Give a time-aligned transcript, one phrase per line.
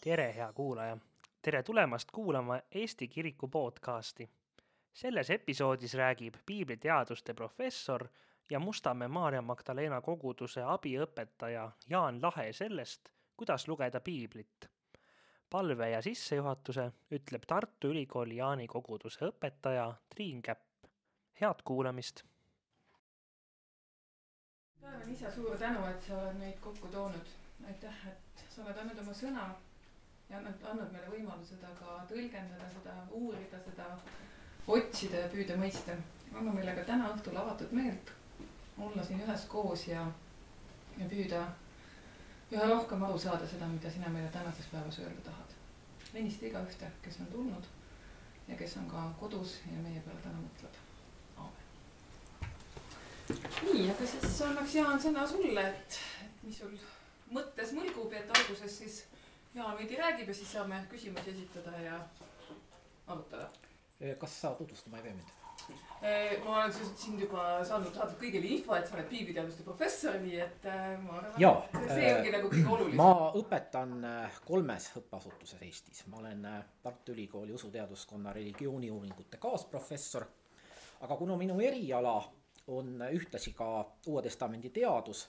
[0.00, 0.98] tere, hea kuulaja!
[1.42, 4.30] tere tulemast kuulama Eesti Kiriku podcasti.
[4.92, 8.08] selles episoodis räägib piibliteaduste professor
[8.50, 14.70] ja Mustamäe Maarja Magdalena koguduse abiõpetaja Jaan Lahe sellest, kuidas lugeda piiblit.
[15.50, 20.86] palve ja sissejuhatuse ütleb Tartu Ülikooli Jaani koguduse õpetaja Triin Käpp.
[21.40, 22.22] head kuulamist!
[24.80, 27.26] taevane isa, suur tänu, et sa oled meid kokku toonud.
[27.66, 29.54] aitäh, et sa oled andnud oma sõna
[30.30, 33.88] ja andnud, andnud meile võimaluse seda ka tõlgendada, seda uurida, seda
[34.68, 35.96] otsida ja püüda mõista.
[36.34, 38.12] anna meile ka täna õhtul avatud meelt
[38.78, 40.04] olla siin üheskoos ja,
[40.98, 41.46] ja püüda
[42.52, 45.56] üha rohkem aru saada seda, mida sina meile tänases päevas öelda tahad.
[46.14, 47.64] õnnista igaühte, kes on tulnud
[48.48, 50.74] ja kes on ka kodus ja meie peale täna mõtleb.
[51.36, 51.66] aamen.
[53.64, 56.00] nii, aga siis annaks Jaan sõna sulle, et
[56.42, 56.78] mis sul
[57.32, 59.04] mõttes mõlgub, et alguses siis
[59.58, 61.96] Jaan veidi räägib ja siis saame küsimusi esitada ja
[63.06, 63.48] arutada.
[64.18, 65.32] kas sa tutvustama ei pea mind?
[66.02, 70.36] Eh, ma olen sind juba saanud saada kõigile info, et sa oled piibliteaduste professor, nii
[70.44, 73.00] et eh, ma arvan, et see ongi nagu kõige olulisem.
[73.02, 73.96] ma õpetan
[74.46, 76.46] kolmes õppeasutuses Eestis, ma olen
[76.84, 80.28] Tartu Ülikooli usuteaduskonna religiooniuuringute kaasprofessor.
[81.00, 82.14] aga kuna minu eriala
[82.78, 83.72] on ühtlasi ka
[84.06, 85.26] Uue Testamendi teadus,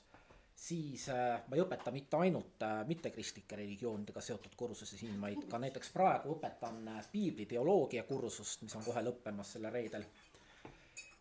[0.59, 5.59] siis äh, ma ei õpeta mitte ainult äh, mittekristlikke religioonidega seotud kursusi siin, vaid ka
[5.61, 10.03] näiteks praegu õpetan äh, piibliteoloogia kursust, mis on kohe lõppemas sellel reedel.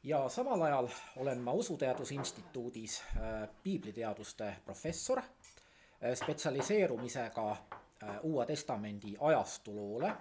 [0.03, 0.89] Ja samal ajal
[1.23, 3.01] olen ma Usuteaduse Instituudis
[3.63, 5.21] piibliteaduste professor
[6.15, 7.47] spetsialiseerumisega
[8.23, 10.13] Uue Testamendi ajastuloole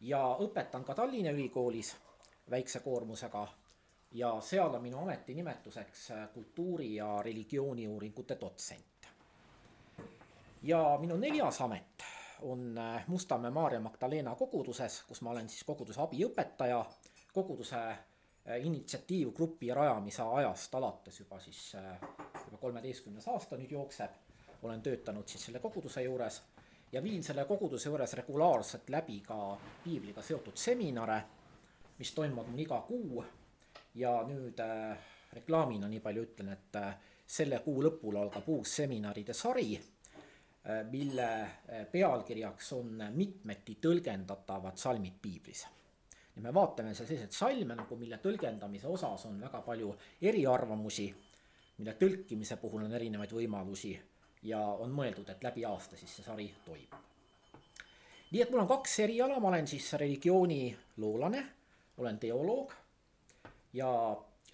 [0.00, 1.94] ja õpetan ka Tallinna Ülikoolis
[2.50, 3.46] väikse koormusega
[4.14, 9.08] ja seal on minu ametinimetuseks äh, kultuuri- ja religiooniuuringute dotsent.
[10.62, 12.04] ja minu neljas amet
[12.42, 16.84] on äh, Mustamäe Maarja Magdalena koguduses, kus ma olen siis koguduse abiõpetaja,
[17.32, 17.98] koguduse äh,
[18.60, 21.76] initsiatiivgrupi rajamise ajast alates juba siis
[22.44, 24.10] juba kolmeteistkümnes aasta nüüd jookseb.
[24.62, 26.42] olen töötanud siis selle koguduse juures
[26.94, 31.22] ja viin selle koguduse juures regulaarselt läbi ka piibliga seotud seminare,
[31.98, 33.24] mis toimuvad mul iga kuu.
[33.94, 34.96] Ja nüüd äh,
[35.34, 36.94] reklaamina nii palju ütlen, et äh,
[37.26, 41.28] selle kuu lõpul algab uus seminaride sari äh, mille
[41.92, 45.64] pealkirjaks on mitmeti tõlgendatavad salmid piiblis
[46.34, 51.06] ja me vaatame seal selliseid salme nagu, mille tõlgendamise osas on väga palju eriarvamusi,
[51.78, 53.94] mille tõlkimise puhul on erinevaid võimalusi
[54.50, 56.96] ja on mõeldud, et läbi aasta siis see sari toimub.
[58.32, 61.44] nii et mul on kaks eriala, ma olen siis religiooniloolane,
[62.02, 62.74] olen teoloog
[63.74, 63.90] ja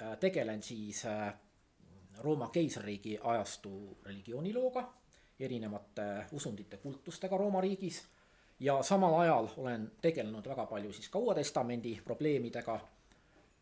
[0.02, 1.34] äh, tegelen siis äh,
[2.20, 4.82] Rooma keisririigi ajastu religioonilooga,
[5.40, 8.02] erinevate usundite kultustega Rooma riigis
[8.60, 12.80] ja samal ajal olen tegelenud väga palju siis ka Uue Testamendi probleemidega.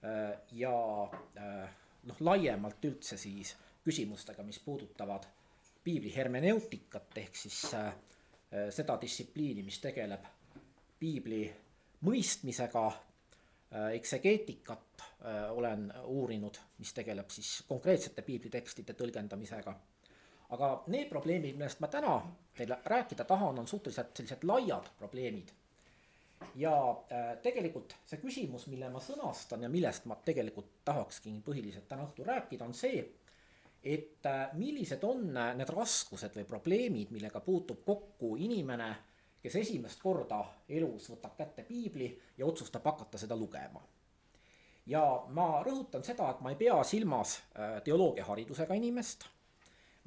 [0.04, 1.04] äh, ja
[1.36, 1.70] äh,
[2.02, 5.26] noh, laiemalt üldse siis küsimustega, mis puudutavad
[5.84, 7.94] piibli hermeneutikat ehk siis äh,
[8.70, 10.24] seda distsipliini, mis tegeleb
[10.98, 11.42] piibli
[12.04, 12.92] mõistmisega.
[13.92, 15.02] Eksegeetikat
[15.50, 19.74] olen uurinud, mis tegeleb siis konkreetsete piiblitekstide tõlgendamisega
[20.54, 22.16] aga need probleemid, millest ma täna
[22.56, 25.54] teile rääkida tahan, on suhteliselt sellised laiad probleemid.
[26.54, 26.72] ja
[27.12, 32.26] äh, tegelikult see küsimus, mille ma sõnastan ja millest ma tegelikult tahakski põhiliselt täna õhtul
[32.26, 33.02] rääkida, on see.
[33.82, 38.88] et äh, millised on need raskused või probleemid, millega puutub kokku inimene,
[39.48, 43.80] kes esimest korda elus võtab kätte piibli ja otsustab hakata seda lugema
[44.88, 45.02] ja
[45.34, 49.26] ma rõhutan seda, et ma ei pea silmas äh, teoloogiaharidusega inimest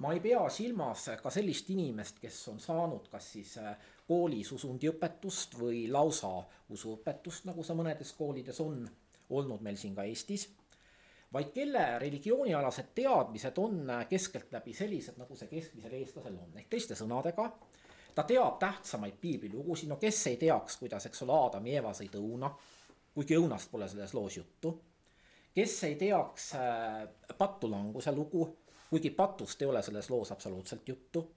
[0.01, 3.75] ma ei pea silmas ka sellist inimest, kes on saanud kas siis äh,
[4.07, 6.31] koolis usundiõpetust või lausa
[6.73, 8.81] usuõpetust, nagu see mõnedes koolides on
[9.29, 10.49] olnud meil siin ka Eestis.
[11.33, 16.97] vaid kelle religioonialased teadmised on äh, keskeltläbi sellised, nagu see keskmisel eestlasel on, ehk teiste
[16.97, 17.51] sõnadega.
[18.15, 22.15] Ta teab tähtsamaid piiblilugusid, no kes ei teaks, kuidas, eks ole, Aadam ja Eeva sõid
[22.19, 22.49] õuna,
[23.13, 24.79] kuigi õunast pole selles loos juttu.
[25.53, 28.45] kes ei teaks äh, pattulanguse lugu
[28.91, 31.31] kuigi patust ei ole selles loos absoluutselt juttu.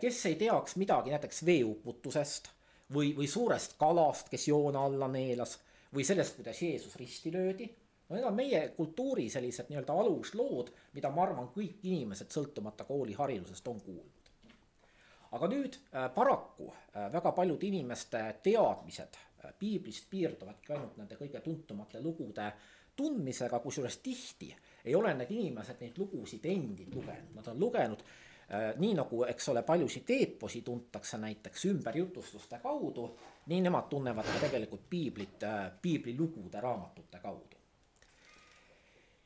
[0.00, 2.50] kes ei teaks midagi näiteks veeuputusest
[2.94, 5.56] või, või suurest kalast, kes joone alla neelas
[5.94, 7.66] või sellest, kuidas Jeesus risti löödi.
[8.08, 13.68] no need on meie kultuuri sellised nii-öelda aluslood, mida ma arvan, kõik inimesed sõltumata kooliharidusest
[13.68, 14.21] on kuulnud.
[15.32, 21.40] Aga nüüd äh, paraku äh, väga paljude inimeste teadmised äh, piiblist piirduvadki ainult nende kõige
[21.44, 22.50] tuntumate lugude
[22.96, 24.50] tundmisega, kusjuures tihti
[24.84, 28.04] ei ole need inimesed neid lugusid endid lugenud, nad on lugenud
[28.52, 33.06] nii nagu, eks ole, paljusid eeposi tuntakse näiteks ümberjutustuste kaudu,
[33.48, 35.46] nii nemad tunnevad ka tegelikult piiblit,
[35.82, 37.56] piiblilugude raamatute kaudu.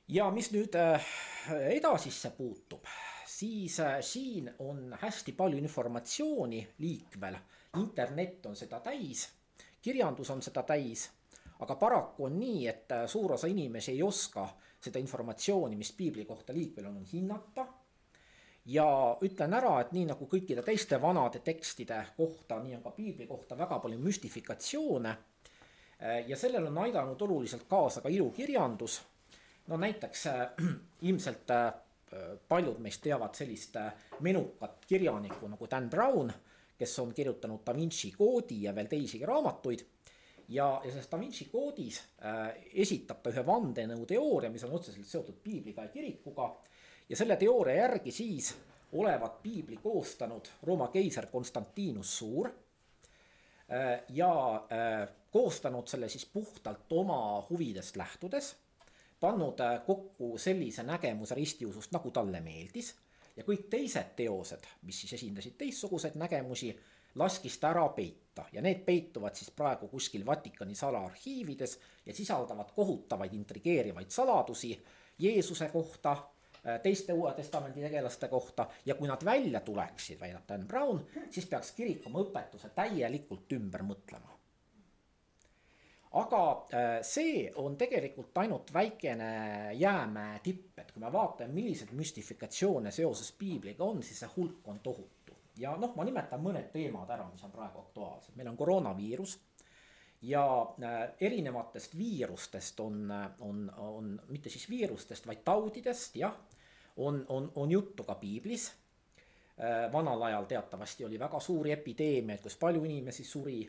[0.09, 0.79] ja mis nüüd
[1.73, 2.87] edasisse puutub,
[3.37, 7.37] siis siin on hästi palju informatsiooni liikvel,
[7.81, 9.29] internet on seda täis,
[9.83, 11.11] kirjandus on seda täis
[11.59, 14.47] aga paraku on nii, et äh, suur osa inimesi ei oska
[14.81, 17.67] seda informatsiooni, mis piibli kohta liikvel on, hinnata.
[18.67, 18.87] ja
[19.23, 23.59] ütlen ära, et nii nagu kõikide teiste vanade tekstide kohta, nii on ka piibli kohta
[23.59, 25.17] väga palju müstifikatsioone.
[26.03, 29.01] Äh, ja sellele on aidanud oluliselt kaasa ka ilukirjandus.
[29.67, 30.49] no näiteks äh,
[31.09, 31.73] ilmselt äh,
[32.49, 36.33] paljud meist teavad sellist äh, menukat kirjanikku nagu Dan Brown,
[36.79, 39.85] kes on kirjutanud Da Vinci koodi ja veel teisigi raamatuid
[40.49, 42.55] ja, ja selles Da Vinci koodis äh,
[42.85, 46.51] esitab ta ühe vandenõuteooria, mis on otseselt seotud piibliga ja kirikuga.
[47.09, 48.55] ja selle teooria järgi siis
[48.93, 52.51] olevat piibli koostanud Rooma keiser Konstantinus Suur
[53.71, 54.03] äh,.
[54.09, 54.33] ja
[54.73, 58.57] äh, koostanud selle siis puhtalt oma huvidest lähtudes,
[59.21, 62.95] pannud äh, kokku sellise nägemuse ristiusust, nagu talle meeldis.
[63.37, 66.71] Ja kõik teised teosed, mis siis esindasid teistsuguseid nägemusi
[67.21, 68.47] laskis ta ära peita.
[68.53, 74.73] Ja need peituvad siis praegu kuskil Vatikani salaarhiivides ja sisaldavad kohutavaid intrigeerivaid saladusi
[75.19, 78.69] Jeesuse kohta, äh, teiste Uue Testamendi tegelaste kohta.
[78.87, 83.85] Ja kui nad välja tuleksid, väidab Dan Brown, siis peaks kirik oma õpetuse täielikult ümber
[83.85, 84.36] mõtlema.
[86.17, 86.43] Aga
[86.73, 93.33] äh, see on tegelikult ainult väikene jäämäe tipp, et kui me vaatame, milliseid müstifikatsioone seoses
[93.37, 95.37] piibliga on, siis see hulk on tohutu.
[95.61, 99.37] Ja noh, ma nimetan mõned teemad ära, mis on praegu aktuaalsed, meil on koroonaviirus
[100.23, 106.37] ja äh, erinevatest viirustest on, on, on mitte siis viirustest, vaid taudidest, jah,
[106.97, 108.71] on, on, on juttu ka piiblis.
[109.57, 113.61] Äh, vanal ajal teatavasti oli väga suuri epideemiaid, kus palju inimesi suri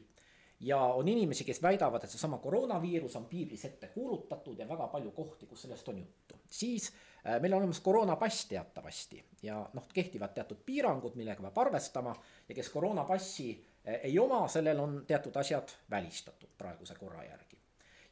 [0.60, 5.12] ja on inimesi, kes väidavad, et seesama koroonaviirus on piiblis ette kuulutatud ja väga palju
[5.12, 6.36] kohti, kus sellest on juttu.
[6.50, 6.94] siis
[7.28, 12.16] äh, meil on olemas koroonapass teatavasti ja noh, kehtivad teatud piirangud, millega peab arvestama
[12.50, 13.50] ja kes koroonapassi
[13.88, 17.58] äh, ei oma, sellel on teatud asjad välistatud praeguse korra järgi.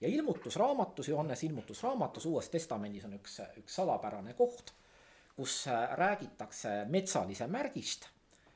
[0.01, 4.73] ja ilmutusraamatus, Johannese ilmutusraamatus Uues Testamendis on üks, üks salapärane koht,
[5.35, 8.14] kus äh, räägitakse metsalise märgist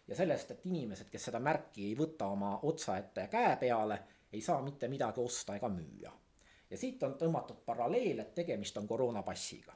[0.09, 3.99] ja sellest, et inimesed, kes seda märki ei võta oma otsa ette ja käe peale,
[4.33, 6.11] ei saa mitte midagi osta ega müüa.
[6.69, 9.73] ja siit on tõmmatud paralleel, et tegemist on koroonapassiga.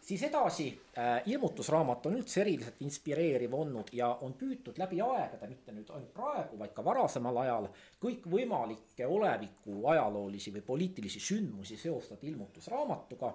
[0.00, 0.66] siis edasi
[0.98, 6.12] äh,, ilmutusraamat on üldse eriliselt inspireeriv olnud ja on püütud läbi aegade, mitte nüüd ainult
[6.14, 7.68] praegu, vaid ka varasemal ajal,
[8.00, 13.34] kõikvõimalikke oleviku ajaloolisi või poliitilisi sündmusi seostada ilmutusraamatuga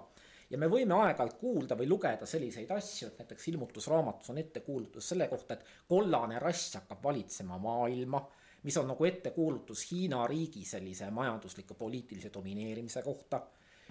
[0.54, 5.26] ja me võime aeg-ajalt kuulda või lugeda selliseid asju, et näiteks ilmutusraamatus on ettekuulutus selle
[5.28, 8.20] kohta, et kollane rass hakkab valitsema maailma,
[8.62, 13.42] mis on nagu ettekuulutus Hiina riigi sellise majandusliku poliitilise domineerimise kohta.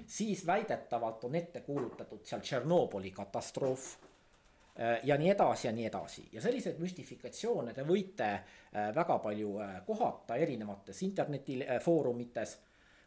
[0.08, 6.24] siis väidetavalt on ette kuulutatud seal Tšernobõli katastroof äh, ja nii edasi ja nii edasi
[6.32, 12.58] ja selliseid müstifikatsioone te võite äh, väga palju äh, kohata erinevates internetifoorumites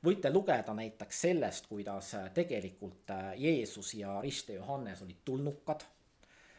[0.06, 5.84] võite lugeda näiteks sellest, kuidas äh, tegelikult äh, Jeesus ja Rist ja Johannes olid tulnukad.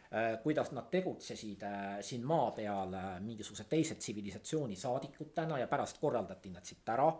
[0.07, 1.63] Äh, kuidas nad tegutsesid
[2.01, 7.11] siin maa peal mingisuguse teise tsivilisatsiooni saadikutena ja pärast korraldati nad siit ära.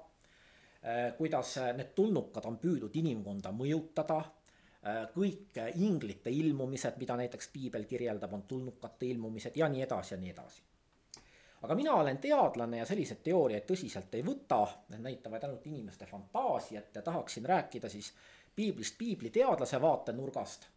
[1.18, 4.20] kuidas need tulnukad on püüdnud inimkonda mõjutada
[5.16, 10.32] kõik inglite ilmumised, mida näiteks piibel kirjeldab, on tulnukate ilmumised ja nii edasi ja nii
[10.32, 10.62] edasi
[11.62, 14.62] aga mina olen teadlane ja selliseid teooriaid tõsiselt ei võta,
[14.94, 18.12] need näitavad ainult inimeste fantaasiat ja tahaksin rääkida siis
[18.56, 20.68] piiblist piibliteadlase vaatenurgast.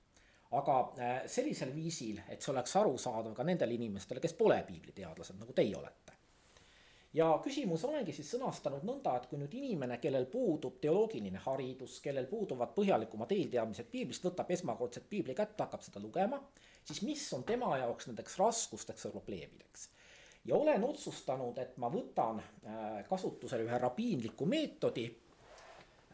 [0.51, 5.53] aga äh, sellisel viisil, et see oleks arusaadav ka nendele inimestele, kes pole piibliteadlased, nagu
[5.53, 6.17] teie olete.
[7.13, 12.27] ja küsimus olengi siis sõnastanud nõnda, et kui nüüd inimene, kellel puudub teoloogiline haridus, kellel
[12.27, 16.41] puuduvad põhjalikumad eelteadmised piiblist, võtab esmakordselt piibli kätte, hakkab seda lugema,
[16.85, 19.89] siis mis on tema jaoks nendeks raskusteks ja probleemideks
[20.45, 25.05] ja olen otsustanud, et ma võtan äh, kasutusele ühe rabiinliku meetodi.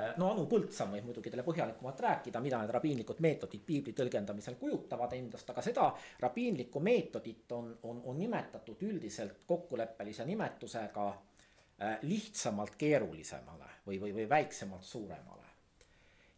[0.01, 4.59] Äh, no Anu Põldsam võib muidugi teile põhjalikumalt rääkida, mida need rabiinlikud meetodid piibli tõlgendamisel
[4.61, 5.89] kujutavad endast, aga seda
[6.25, 14.29] rabiinlikku meetodit on, on, on nimetatud üldiselt kokkuleppelise nimetusega äh, lihtsamalt keerulisemale või, või, või
[14.29, 15.53] väiksemalt suuremale.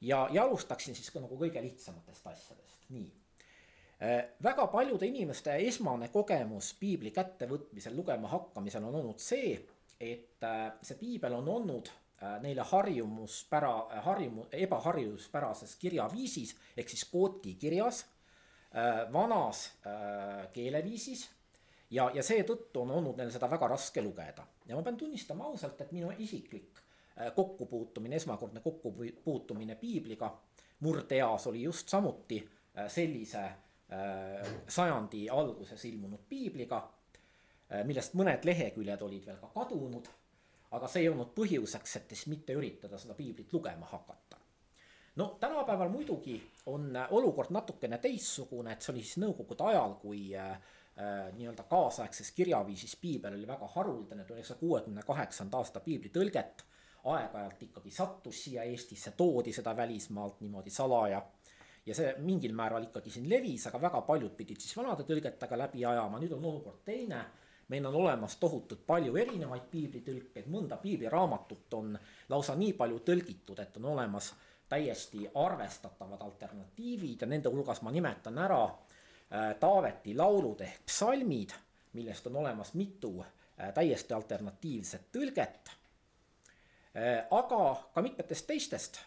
[0.00, 3.08] ja, ja alustaksin siis ka nagu kõige lihtsamatest asjadest, nii
[4.42, 9.56] väga paljude inimeste esmane kogemus piibli kättevõtmisel, lugema hakkamisel on olnud see,
[10.00, 13.72] et äh, see piibel on olnud äh, neile harjumuspära,
[14.06, 18.06] harjumu-, ebaharjumuspärases kirjaviisis ehk siis kooti kirjas.
[19.12, 19.62] vanas
[20.52, 21.22] keeleviisis
[21.90, 25.80] ja, ja seetõttu on olnud neil seda väga raske lugeda ja ma pean tunnistama ausalt,
[25.80, 26.82] et minu isiklik
[27.34, 30.28] kokkupuutumine, esmakordne kokkupuutumine piibliga
[30.84, 32.42] murdeeas oli just samuti
[32.92, 33.46] sellise
[34.68, 36.82] sajandi alguses ilmunud piibliga,
[37.88, 40.10] millest mõned leheküljed olid veel ka kadunud
[40.76, 44.36] aga see ei olnud põhjuseks, et siis mitte üritada seda piiblit lugema hakata.
[45.16, 50.52] no tänapäeval muidugi on olukord natukene teistsugune, et see oli siis nõukogude ajal, kui äh,
[50.98, 56.64] äh nii-öelda kaasaegses kirjaviisis piibel oli väga haruldane, üheksasaja kuuekümne kaheksanda aasta piibli tõlget
[57.08, 61.22] aeg-ajalt ikkagi sattus siia Eestisse, toodi seda välismaalt niimoodi salaja
[61.88, 65.84] ja see mingil määral ikkagi siin levis, aga väga paljud pidid siis vanade tõlgetega läbi
[65.88, 67.22] ajama, nüüd on olukord teine.
[67.68, 71.98] Meil on olemas tohutult palju erinevaid piiblitõlkeid, mõnda piibliraamatut on
[72.32, 74.30] lausa nii palju tõlgitud, et on olemas
[74.68, 81.52] täiesti arvestatavad alternatiivid ja nende hulgas ma nimetan ära äh, Taaveti laulud ehk psalmid,
[81.92, 85.77] millest on olemas mitu äh, täiesti alternatiivset tõlget
[87.30, 87.58] aga
[87.94, 88.98] ka mitmetest teistest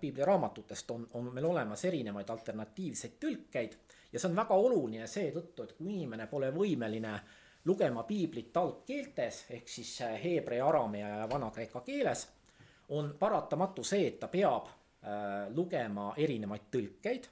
[0.00, 3.76] piibliraamatutest on, on meil olemas erinevaid alternatiivseid tõlkeid
[4.14, 7.14] ja see on väga oluline seetõttu, et kui inimene pole võimeline
[7.64, 12.26] lugema piiblit algkeeltes ehk siis äh, heebrea, aramea ja vana-kreeka keeles,
[12.94, 17.28] on paratamatu see, et ta peab äh, lugema erinevaid tõlkeid,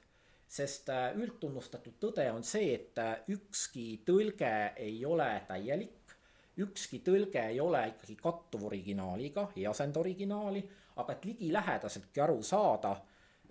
[0.49, 6.02] sest äh, üldtunnustatud tõde on see, et äh, ükski tõlge ei ole täielik,
[6.57, 10.61] ükski tõlge ei ole ikkagi kattuv originaaliga, ei asenda originaali,
[11.01, 12.93] aga et ligilähedaseltki aru saada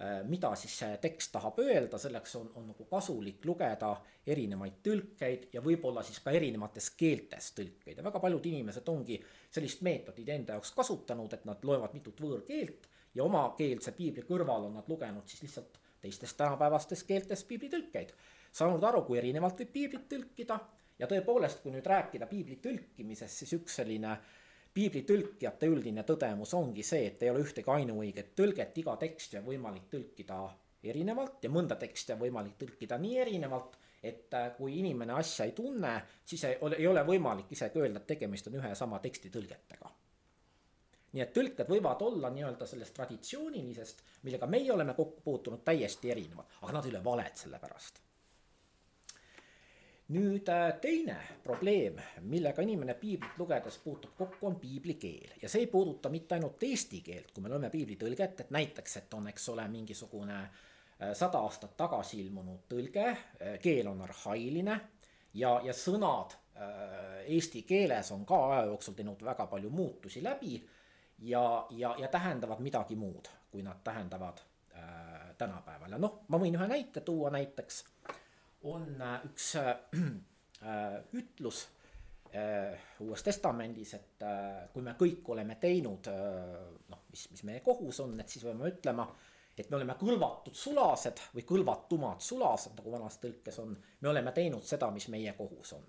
[0.00, 3.90] Äh, mida siis see tekst tahab öelda, selleks on, on nagu kasulik lugeda
[4.26, 9.18] erinevaid tõlkeid ja võib-olla siis ka erinevates keeltes tõlkeid ja väga paljud inimesed ongi
[9.52, 14.80] sellist meetodit enda jaoks kasutanud, et nad loevad mitut võõrkeelt ja omakeelse piibli kõrval on
[14.80, 18.16] nad lugenud siis lihtsalt teistes tänapäevastes keeltes piiblitõlkeid.
[18.50, 20.58] saanud aru, kui erinevalt võib piiblit tõlkida
[20.98, 24.40] ja tõepoolest, kui nüüd rääkida piibli tõlkimisest, siis üks selline äh,
[24.74, 29.88] piiblitõlkijate üldine tõdemus ongi see, et ei ole ühtegi ainuõiget tõlget, iga teksti on võimalik
[29.92, 30.38] tõlkida
[30.92, 35.52] erinevalt ja mõnda teksti on võimalik tõlkida nii erinevalt, et äh, kui inimene asja ei
[35.56, 38.98] tunne, siis ei ole, ei ole võimalik isegi öelda, et tegemist on ühe ja sama
[39.04, 39.92] teksti tõlgetega.
[41.12, 46.48] nii et tõlked võivad olla nii-öelda sellest traditsioonilisest, millega meie oleme kokku puutunud, täiesti erinevad,
[46.62, 48.00] aga nad ei ole valed selle pärast
[50.12, 51.96] nüüd äh, teine probleem,
[52.28, 56.62] millega inimene piiblit lugedes puutub kokku, on piibli keel ja see ei puuduta mitte ainult
[56.68, 61.12] eesti keelt, kui me loeme piibli tõlget, et näiteks, et on, eks ole, mingisugune äh,
[61.18, 64.78] sada aastat tagasi ilmunud tõlge, äh, keel on arhailine
[65.34, 66.38] ja, ja sõnad
[67.32, 70.58] eesti keeles on ka aja jooksul teinud väga palju muutusi läbi
[71.22, 74.42] ja, ja, ja tähendavad midagi muud, kui nad tähendavad
[74.76, 75.90] äh, tänapäeval.
[75.90, 77.84] Ja noh, ma võin ühe näite tuua näiteks
[78.62, 79.76] on äh, üks äh,
[80.62, 81.68] äh, ütlus
[82.32, 84.22] Uues Testamendis, et
[84.72, 89.04] kui me kõik oleme teinud noh, mis, mis meie kohus on, et siis peame ütlema,
[89.52, 94.64] et me oleme kõlvatud sulased või kõlvatumad sulased, nagu vanas tõlkes on, me oleme teinud
[94.64, 95.84] seda, mis meie kohus on.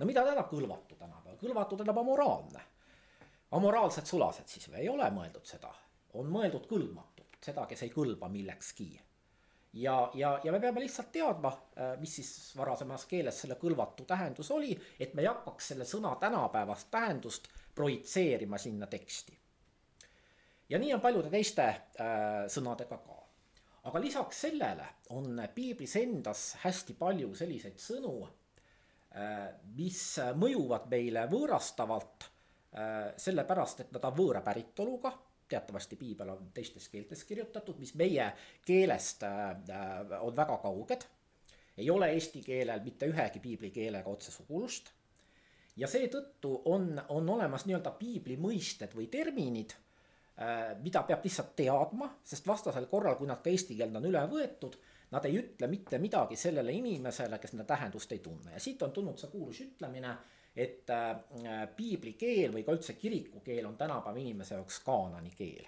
[0.00, 2.64] no mida tähendab kõlvatu tänapäeval, kõlvatu tähendab amoraalne.
[3.54, 4.80] amoraalsed sulased siis või?
[4.82, 5.70] Ei ole mõeldud seda,
[6.18, 8.96] on mõeldud kõlbmatut, seda, kes ei kõlba millekski
[9.72, 14.50] ja, ja, ja me peame lihtsalt teadma, äh, mis siis varasemas keeles selle kõlvatu tähendus
[14.54, 19.38] oli, et me ei hakkaks selle sõna tänapäevast tähendust projitseerima sinna teksti.
[20.68, 23.20] ja nii on paljude teiste äh, sõnadega ka.
[23.90, 32.24] aga lisaks sellele on piiblis endas hästi palju selliseid sõnu äh,, mis mõjuvad meile võõrastavalt
[32.24, 35.12] äh, sellepärast, et nad on võõra päritoluga
[35.48, 38.32] teatavasti piibel on teistes keeltes kirjutatud, mis meie
[38.66, 39.56] keelest äh,
[40.20, 41.08] on väga kauged.
[41.78, 44.90] ei ole eesti keelel mitte ühegi piiblikeelega otse sugulust.
[45.76, 49.74] ja seetõttu on, on olemas nii-öelda piibli mõisted või terminid,
[50.40, 54.24] äh, mida peab lihtsalt teadma, sest vastasel korral, kui nad ka eesti keelde on üle
[54.30, 54.78] võetud,
[55.10, 58.92] nad ei ütle mitte midagi sellele inimesele, kes nende tähendust ei tunne ja siit on
[58.92, 60.16] tulnud see kuulus ütlemine
[60.58, 65.66] et äh, piibli keel või ka üldse kiriku keel on tänapäeva inimese jaoks kaanani keel.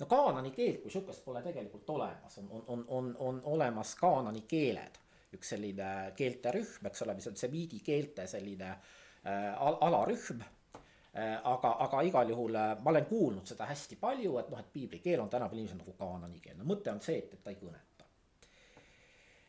[0.00, 4.44] no kaanani keelt kui sihukest pole tegelikult olemas, on, on, on, on, on olemas kaanani
[4.48, 5.00] keeled,
[5.34, 11.40] üks selline keelte rühm, eks ole, mis on semiidi keelte selline äh, al alarühm äh,.
[11.42, 15.02] aga, aga igal juhul äh, ma olen kuulnud seda hästi palju, et noh, et piibli
[15.02, 17.58] keel on tänapäeval inimesel nagu kaanani keel, no mõte on see, et, et ta ei
[17.58, 18.06] kõneta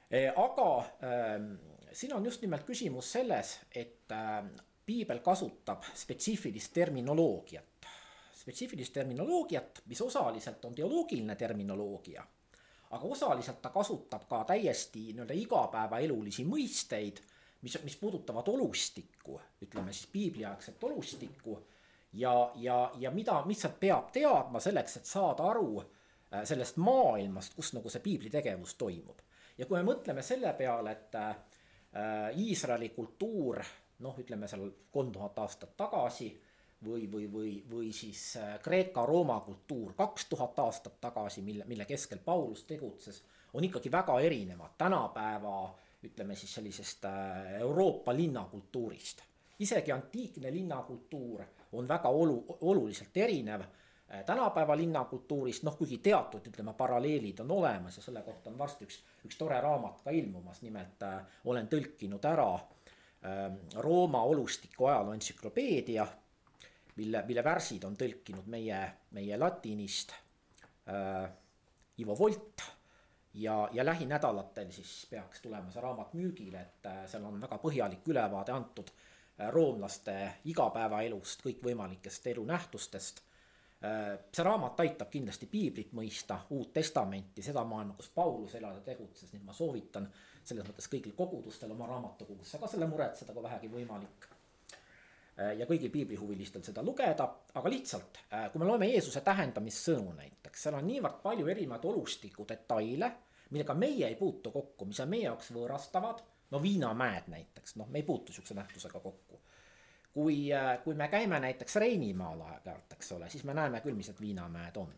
[0.10, 0.32] äh,.
[0.34, 0.72] aga
[1.06, 4.44] äh, siin on just nimelt küsimus selles, et äh,
[4.86, 7.88] piibel kasutab spetsiifilist terminoloogiat,
[8.42, 12.24] spetsiifilist terminoloogiat, mis osaliselt on teoloogiline terminoloogia,
[12.92, 17.22] aga osaliselt ta kasutab ka täiesti nii-öelda igapäevaelulisi mõisteid,
[17.62, 21.60] mis, mis puudutavad olustikku, ütleme siis piibliaegset olustikku
[22.14, 27.56] ja, ja, ja mida, mis sealt peab teadma selleks, et saada aru äh, sellest maailmast,
[27.56, 29.22] kus nagu see piibli tegevus toimub.
[29.58, 31.36] ja kui me mõtleme selle peale, et äh,
[32.38, 33.60] Iisraeli kultuur
[34.02, 36.30] noh, ütleme seal kolm tuhat aastat tagasi
[36.86, 42.22] või, või, või, või siis äh, Kreeka-Rooma kultuur kaks tuhat aastat tagasi, mille, mille keskel
[42.26, 43.22] Paulus tegutses,
[43.54, 45.56] on ikkagi väga erinevad tänapäeva
[46.04, 49.22] ütleme siis sellisest äh, Euroopa linnakultuurist.
[49.60, 53.81] isegi antiikne linnakultuur on väga olu-, oluliselt erinev äh,
[54.26, 58.98] tänapäeva linnakultuurist, noh kuigi teatud, ütleme, paralleelid on olemas ja selle kohta on varsti üks,
[59.26, 63.46] üks tore raamat ka ilmumas, nimelt äh, olen tõlkinud ära äh,
[63.80, 66.08] Rooma olustiku ajaloo entsüklopeedia
[66.96, 68.82] mille, mille värsid on tõlkinud meie,
[69.16, 70.14] meie latinist
[70.90, 71.26] äh,
[72.02, 72.64] Ivo Volt
[73.34, 78.08] ja, ja lähinädalatel siis peaks tulema see raamat müügile, et äh, seal on väga põhjalik
[78.14, 80.18] ülevaade antud äh, roomlaste
[80.52, 83.28] igapäevaelust, kõikvõimalikest elunähtustest äh,.
[83.82, 89.32] See raamat aitab kindlasti piiblit mõista, Uut Testamenti, seda maailma, kus Paulus elas ja tegutses,
[89.32, 90.06] nii et ma soovitan
[90.44, 94.30] selles mõttes kõigil kogudustel oma raamatukogusse ka selle muretseda, kui vähegi võimalik
[95.40, 100.66] Äh, ja kõigil piiblihuvilistel seda lugeda, aga lihtsalt, äh, kui me loeme Jeesuse tähendamissõnu näiteks,
[100.66, 103.12] seal on niivõrd palju erinevaid olustiku detaile,
[103.52, 106.20] millega meie ei puutu kokku, mis on meie jaoks võõrastavad,
[106.52, 109.40] no viinamäed näiteks, noh, me ei puutu niisuguse nähtusega kokku.
[110.14, 114.12] Kui, äh, kui me käime näiteks Reinimaal aeg-ajalt, eks ole, siis me näeme küll, mis
[114.12, 114.94] need viinamäed on.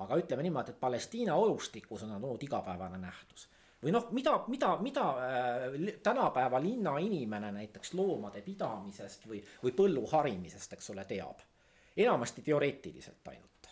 [0.00, 3.48] aga ütleme niimoodi, et Palestiina olustikus on nad olnud igapäevane nähtus
[3.82, 10.72] või noh, mida, mida, mida äh, tänapäeva linnainimene näiteks loomade pidamisest või, või põllu harimisest,
[10.72, 11.44] eks ole, teab.
[11.96, 13.68] enamasti teoreetiliselt ainult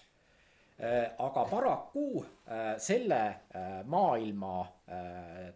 [0.80, 1.14] äh,.
[1.18, 2.25] aga paraku
[2.78, 3.23] selle
[3.85, 4.66] maailma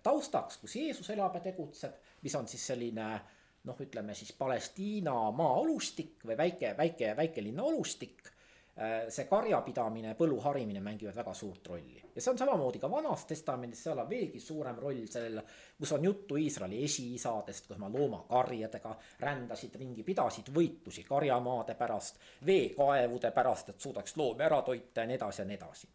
[0.02, 3.20] taustaks, kus Jeesus elab ja tegutseb, mis on siis selline
[3.64, 8.32] noh, ütleme siis Palestiina maa-olustik või väike, väike, väikelinna olustik
[8.72, 11.98] Äh, see karjapidamine, põllu harimine mängivad väga suurt rolli.
[12.14, 15.42] ja see on samamoodi ka Vanas Testamendis, seal on veelgi suurem roll sellel,
[15.76, 22.16] kus on juttu Iisraeli esiisadest, kus oma loomakarjadega rändasid ringi, pidasid võitlusi karjamaade pärast,
[22.48, 25.92] veekaevude pärast, et suudaks loomi ära toita ja nii edasi ja nii edasi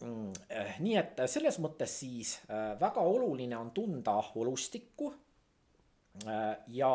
[0.00, 5.14] mm, äh, nii et selles mõttes siis äh, väga oluline on tunda olustikku
[6.66, 6.90] ja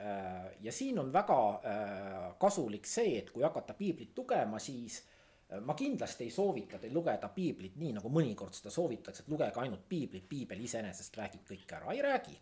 [0.00, 5.04] Äh, ja siin on väga äh, kasulik see, et kui hakata piiblit lugema, siis
[5.52, 9.62] äh, ma kindlasti ei soovita teil lugeda piiblit nii, nagu mõnikord seda soovitakse, et lugege
[9.62, 12.34] ainult piiblit, piibel iseenesest räägib kõik ära, ei räägi.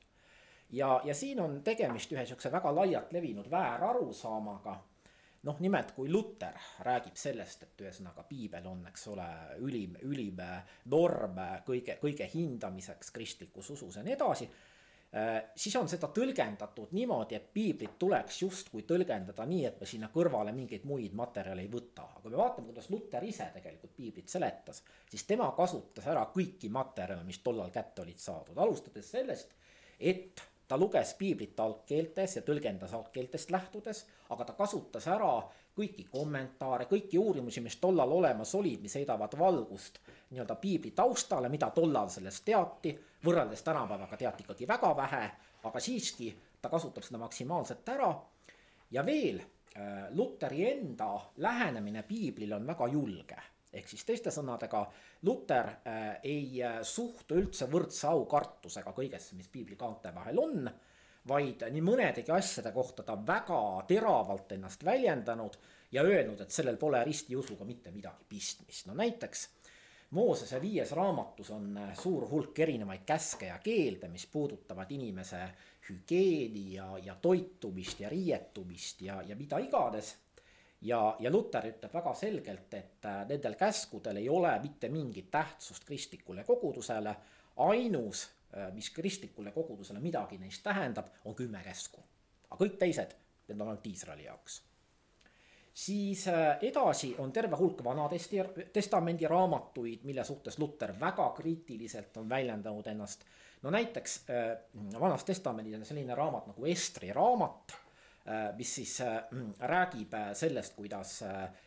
[0.70, 4.78] ja, ja siin on tegemist ühe sihukese väga laialt levinud väärarusaamaga.
[5.42, 10.40] noh, nimelt kui Luter räägib sellest, et ühesõnaga piibel on, eks ole, ülim, ülim
[10.85, 14.71] norm kõige, kõige hindamiseks kristlikus usus ja nii edasi Äh,
[15.57, 20.55] siis on seda tõlgendatud niimoodi, et piiblit tuleks justkui tõlgendada nii, et me sinna kõrvale
[20.57, 22.07] mingeid muid materjale ei võta.
[22.09, 26.70] aga kui me vaatame, kuidas Luter ise tegelikult piiblit seletas, siis tema kasutas ära kõiki
[26.72, 29.53] materjale, mis tollal kätte olid saadud, alustades sellest,
[30.01, 35.35] et ta luges piiblit algkeeltes ja tõlgendas algkeeltest lähtudes, aga ta kasutas ära
[35.77, 41.68] kõiki kommentaare, kõiki uurimusi, mis tollal olemas olid, mis heidavad valgust nii-öelda piibli taustale, mida
[41.77, 45.22] tollal sellest teati, võrreldes tänapäevaga teati ikkagi väga vähe,
[45.68, 48.12] aga siiski ta kasutab seda maksimaalselt ära.
[48.90, 49.40] ja veel,
[49.76, 53.37] äh, Luteri enda lähenemine piiblile on väga julge.
[53.72, 54.87] ehk siis teiste sõnadega,
[55.22, 60.70] Luter äh, ei äh, suhtu üldse võrdse aukartusega kõigesse, mis piibli kaante vahel on
[61.28, 65.56] vaid nii mõnedegi asjade kohta ta väga teravalt ennast väljendanud
[65.92, 68.87] ja öelnud, et sellel pole ristiusuga mitte midagi pistmist.
[68.87, 69.48] no näiteks
[70.12, 75.38] Moosese viies raamatus on äh, suur hulk erinevaid käske ja keelde, mis puudutavad inimese
[75.88, 80.16] hügieeni ja, ja toitumist ja riietumist ja, ja mida iganes.
[80.81, 85.85] ja, ja Luter ütleb väga selgelt, et äh, nendel käskudel ei ole mitte mingit tähtsust
[85.85, 87.16] kristlikule kogudusele.
[87.57, 92.05] ainus, äh, mis kristlikule kogudusele midagi neist tähendab, on kümme käsku.
[92.51, 93.16] aga kõik teised,
[93.48, 94.61] need on ainult Iisraeli jaoks
[95.74, 102.87] siis äh, edasi on terve hulk Vana-testamendi raamatuid, mille suhtes Luter väga kriitiliselt on väljendanud
[102.87, 103.24] ennast.
[103.62, 104.58] no näiteks äh,
[105.00, 107.72] Vanas Testamendis on selline raamat nagu Estri raamat,
[108.26, 108.98] äh, mis siis
[109.58, 111.22] räägib sellest, kuidas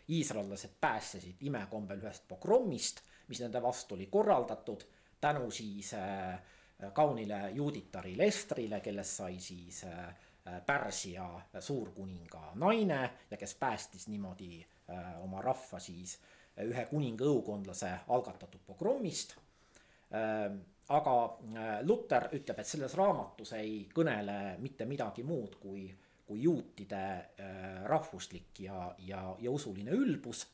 [0.10, 4.84] iisraellased pääsesid imekombel ühest pogrommist, mis nende vastu oli korraldatud
[5.22, 5.94] tänu siis
[6.94, 10.14] kaunile juuditarile Estrile, kellest sai siis Äh,
[10.66, 11.26] Pärsia
[11.60, 13.00] suurkuninga naine
[13.32, 16.20] ja kes päästis niimoodi äh, oma rahva siis
[16.62, 19.36] ühe kuninga õukondlase algatatud pogrommist.
[20.90, 21.14] aga
[21.82, 25.90] Luter ütleb, et selles raamatus ei kõnele mitte midagi muud kui,
[26.28, 27.02] kui juutide
[27.84, 30.46] rahvuslik ja, ja, ja usuline ülbus.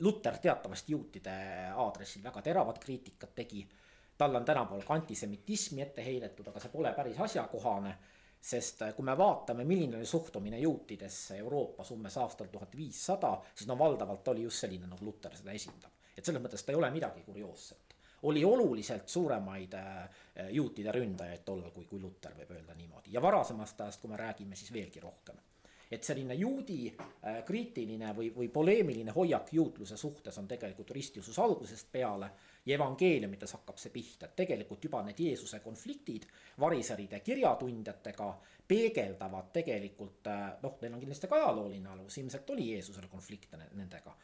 [0.00, 1.36] Luter teatavasti juutide
[1.76, 3.62] aadressil väga teravat kriitikat tegi
[4.18, 7.94] talle on tänapäeval antisemitismi ette heidetud, aga see pole päris asjakohane
[8.46, 13.68] sest äh, kui me vaatame, milline oli suhtumine juutidesse Euroopas umbes aastal tuhat viissada, siis
[13.68, 15.92] no valdavalt oli just selline, nagu Luter seda esindab.
[16.16, 17.96] et selles mõttes ta ei ole midagi kurioosset.
[18.22, 20.08] oli oluliselt suuremaid äh,
[20.50, 24.56] juutide ründajaid tollal, kui, kui Luter võib öelda niimoodi ja varasemast ajast, kui me räägime,
[24.56, 25.42] siis veelgi rohkem
[25.90, 31.92] et selline juudi äh, kriitiline või, või poleemiline hoiak juutluse suhtes on tegelikult ristiusus algusest
[31.92, 32.30] peale
[32.66, 36.26] ja evangeeliumites hakkab see pihta, et tegelikult juba need Jeesuse konfliktid
[36.60, 38.30] variseride kirjatundjatega
[38.68, 44.16] peegeldavad tegelikult äh, noh, neil on kindlasti ka ajalooline alus, ilmselt oli Jeesusel konflikte nendega,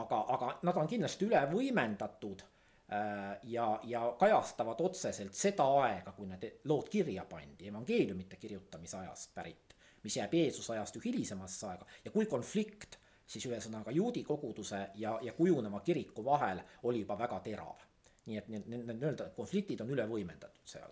[0.00, 6.32] aga, aga nad on kindlasti üle võimendatud äh, ja, ja kajastavad otseselt seda aega, kui
[6.32, 9.69] need lood kirja pandi, evangeeliumite kirjutamise ajast pärit
[10.02, 12.98] mis jääb Jeesuse ajast ju hilisemasse aega ja kui konflikt
[13.30, 17.86] siis ühesõnaga juudi koguduse ja, ja kujuneva kiriku vahel oli juba väga terav.
[18.26, 20.90] nii et need, need nii-öelda konfliktid on üle võimendatud seal.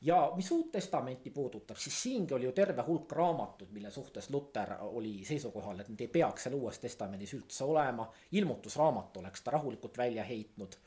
[0.00, 4.74] ja mis Uut Testamenti puudutab, siis siingi oli ju terve hulk raamatuid, mille suhtes Luter
[4.80, 8.10] oli seisukohal, et need ei peaks seal Uues Testamendis üldse olema.
[8.32, 10.78] ilmutusraamat oleks ta rahulikult välja heitnud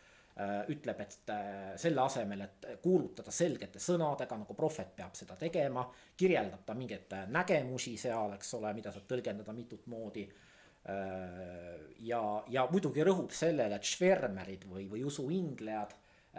[0.71, 5.83] ütleb, et äh, selle asemel, et kuulutada selgete sõnadega, nagu prohvet peab seda tegema,
[6.17, 10.23] kirjeldab ta mingeid nägemusi seal, eks ole, mida saab tõlgendada mitut moodi.
[10.87, 11.75] Äh,
[12.07, 15.97] ja, ja muidugi rõhub sellele, et švermerid või, või usuinglejad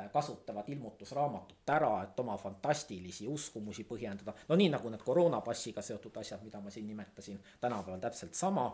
[0.09, 4.33] kasutavad ilmutusraamatut ära, et oma fantastilisi uskumusi põhjendada.
[4.49, 8.71] no nii nagu need koroonapassiga seotud asjad, mida ma siin nimetasin, tänapäeval täpselt sama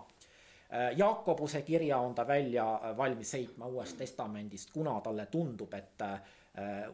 [0.72, 6.02] Äh, Jakobuse kirja on ta välja äh, valmis heitma Uuest Testamendist, kuna talle tundub, et
[6.02, 6.20] äh,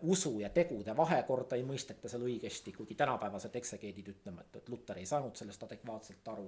[0.02, 5.00] usu ja tegude vahekorda ei mõisteta seal õigesti, kuigi tänapäevased eksegeedid ütleme, et, et Luter
[5.02, 6.46] ei saanud sellest adekvaatselt aru.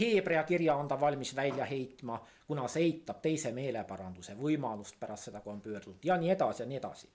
[0.00, 5.40] Hebra kirja on ta valmis välja heitma, kuna see eitab teise meeleparanduse võimalust pärast seda,
[5.40, 7.08] kui on pöördunud ja nii edasi ja nii edasi.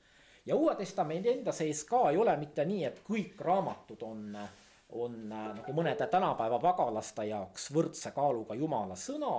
[0.46, 4.40] ja Uue Testamendi enda sees ka ei ole mitte nii, et kõik raamatud on
[4.92, 9.34] on äh, nagu mõnede tänapäeva pagalaste jaoks võrdse kaaluga jumala sõna,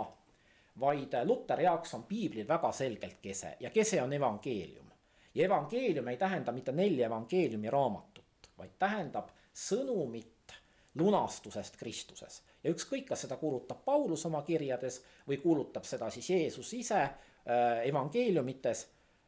[0.81, 4.91] vaid äh, Luteri jaoks on piiblil väga selgelt kese ja kese on evangeelium.
[5.35, 10.57] ja evangeelium ei tähenda mitte nelja evangeeliumi raamatut, vaid tähendab sõnumit
[10.95, 12.43] lunastusest Kristuses.
[12.65, 17.85] ja ükskõik, kas seda kuulutab Paulus oma kirjades või kuulutab seda siis Jeesus ise äh,
[17.85, 18.87] evangeeliumites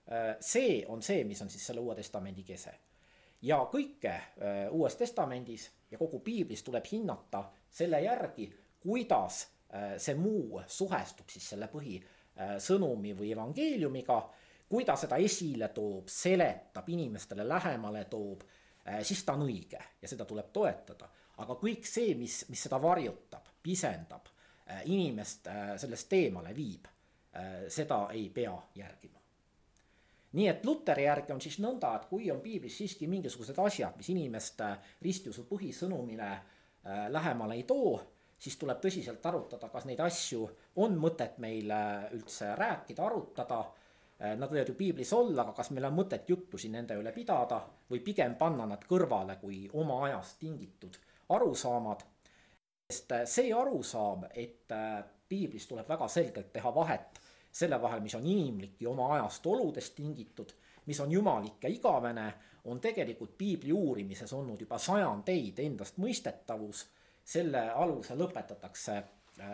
[0.09, 2.75] äh,, see on see, mis on siis selle Uue Testamendi kese
[3.45, 8.49] ja kõike äh, Uues Testamendis ja kogu piiblis tuleb hinnata selle järgi,
[8.83, 14.19] kuidas äh, see muu suhestub siis selle põhisõnumi äh, või evangeeliumiga,
[14.69, 18.43] kui ta seda esile toob, seletab, inimestele lähemale toob,
[19.07, 21.09] siis ta on õige ja seda tuleb toetada.
[21.41, 24.29] aga kõik see, mis, mis seda varjutab, pisendab,
[24.85, 25.49] inimest
[25.81, 26.89] sellest eemale viib,
[27.69, 29.24] seda ei pea järgima
[30.35, 34.11] nii et Luteri järgi on siis nõnda, et kui on piiblis siiski mingisugused asjad, mis
[34.11, 34.63] inimest
[35.05, 37.95] ristiusu põhisõnumile äh, lähemale ei too,
[38.39, 40.49] siis tuleb tõsiselt arutada, kas neid asju
[40.83, 41.71] on mõtet meil
[42.17, 43.61] üldse rääkida, arutada.
[44.19, 47.63] Äh, nad võivad ju piiblis olla, aga kas meil on mõtet juttusi nende üle pidada
[47.91, 50.99] või pigem panna nad kõrvale kui oma ajast tingitud
[51.35, 52.03] arusaamad.
[52.91, 54.73] sest äh, see arusaam, et
[55.29, 57.23] piiblis tuleb väga selgelt teha vahet
[57.55, 60.51] selle vahel, mis on inimlik ja oma ajast oludest tingitud,
[60.87, 62.27] mis on jumalik ja igavene,
[62.65, 66.87] on tegelikult piibli uurimises olnud juba sajandeid endastmõistetavus.
[67.25, 68.95] selle alusel õpetatakse
[69.41, 69.47] äh,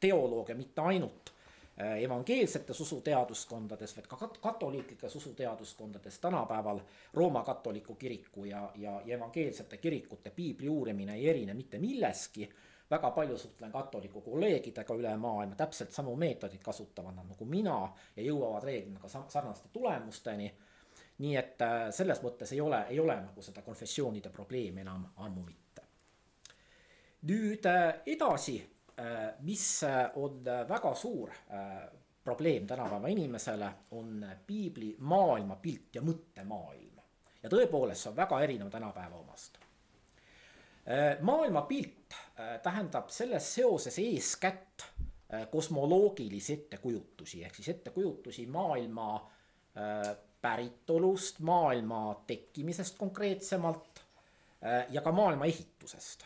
[0.00, 6.80] teoloogia mitte ainult äh, evangeelsetes usuteaduskondades, vaid ka katoliiklikes usuteaduskondades tänapäeval
[7.14, 12.50] Rooma katoliku kiriku ja, ja, ja evangeelsete kirikute piibli uurimine ei erine mitte milleski
[12.94, 17.78] väga palju suhtlen katoliku kolleegidega üle maailma, täpselt samu meetodeid kasutavad nad nagu mina
[18.16, 20.52] ja jõuavad reeglina ka sarnaste tulemusteni.
[21.18, 25.44] nii et äh, selles mõttes ei ole, ei ole nagu seda konfessioonide probleemi enam ammu
[25.46, 25.82] mitte.
[27.30, 28.56] nüüd äh, edasi,
[28.98, 31.30] äh, mis on väga suur
[32.24, 37.02] probleem tänapäeva inimesele, on piibli maailmapilt ja mõttemaailm.
[37.42, 39.58] ja tõepoolest, see on väga erinev tänapäeva omast
[41.20, 42.03] maailmapilt
[42.62, 49.30] tähendab selles seoses eeskätt äh, kosmoloogilisi ettekujutusi, ehk siis ettekujutusi maailma
[50.40, 54.04] päritolust, maailma tekkimisest konkreetsemalt
[54.90, 56.22] ja ka maailma ehitusest.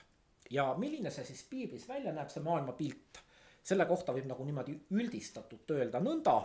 [0.51, 3.23] ja milline see siis piiblis välja näeb, see maailmapilt?
[3.63, 6.37] selle kohta võib nagu niimoodi üldistatult öelda nõnda,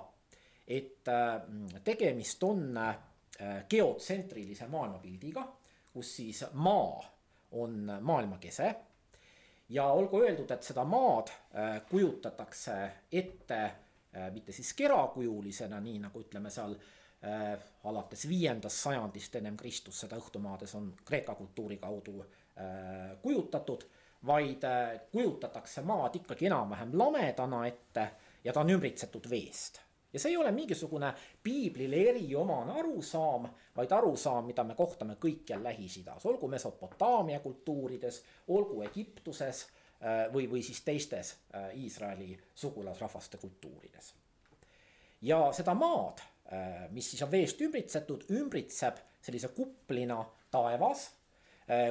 [0.67, 1.11] et
[1.83, 2.79] tegemist on
[3.69, 5.43] geotsentrilise maailmapildiga,
[5.93, 7.03] kus siis maa
[7.59, 8.71] on maailma kese
[9.69, 12.75] ja olgu öeldud, et seda maad äh, kujutatakse
[13.11, 17.53] ette äh, mitte siis kerakujulisena, nii nagu ütleme seal äh,
[17.89, 22.23] alates viiendast sajandist ennem Kristust seda õhtumaades on Kreeka kultuuri kaudu
[23.21, 23.81] kujutatud,
[24.29, 24.61] vaid
[25.11, 28.03] kujutatakse maad ikkagi enam-vähem lamedana ette
[28.43, 29.79] ja ta on ümbritsetud veest
[30.13, 36.25] ja see ei ole mingisugune piiblile eriomane arusaam, vaid arusaam, mida me kohtame kõikjal Lähis-Idas,
[36.29, 38.21] olgu Mesopotaamia kultuurides,
[38.53, 44.13] olgu Egiptuses äh, või, või siis teistes äh, Iisraeli sugulasrahvaste kultuurides.
[45.21, 46.21] ja seda maad,
[46.53, 51.09] äh, mis siis on veest ümbritsetud, ümbritseb sellise kuplina taevas,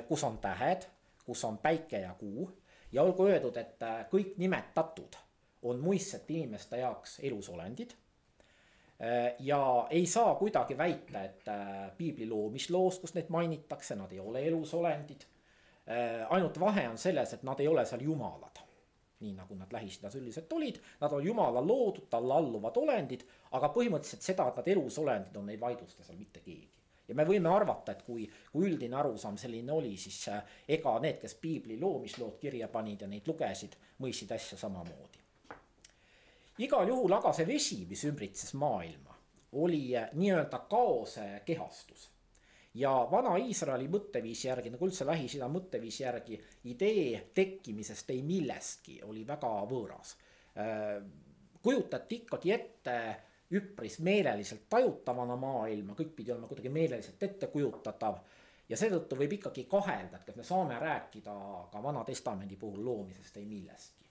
[0.08, 0.84] kus on tähed,
[1.24, 2.44] kus on päike ja kuu.
[2.92, 3.80] Ja olgu öeldud, et
[4.10, 5.16] kõik nimetatud
[5.62, 7.94] on muistsete inimeste jaoks elusolendid
[9.38, 14.44] ja ei saa kuidagi väita, et äh, piibli loomisloos, kus neid mainitakse, nad ei ole
[14.46, 15.24] elusolendid.
[15.90, 18.60] Äh, ainult vahe on selles, et nad ei ole seal jumalad.
[19.22, 23.22] nii nagu nad Lähis-Idas üldiselt olid, nad on jumala loodud, talle alluvad olendid,
[23.54, 26.66] aga põhimõtteliselt seda, et nad elusolendid on, ei vaidlusta seal mitte keegi
[27.08, 30.24] ja me võime arvata, et kui, kui üldine arusaam selline oli, siis
[30.66, 35.11] ega need, kes piibli loomislood kirja panid ja neid lugesid, mõistsid asja samamoodi
[36.66, 39.16] igal juhul aga see vesi, mis ümbritses maailma,
[39.60, 42.10] oli eh, nii-öelda kaose kehastus.
[42.74, 46.38] ja Vana-Iisraeli mõtteviisi järgi, nagu üldse Lähis-Ida mõtteviisi järgi,
[46.72, 50.16] idee tekkimisest ei millestki oli väga võõras.
[50.56, 51.02] Eh,
[51.62, 52.96] kujutati ikkagi ette
[53.52, 58.22] üpris meeleliselt tajutavana maailma, kõik pidi olema kuidagi meeleliselt ettekujutatav
[58.68, 61.34] ja seetõttu võib ikkagi kahelda, et kas me saame rääkida
[61.72, 64.01] ka Vana Testamendi puhul loomisest ei millestki.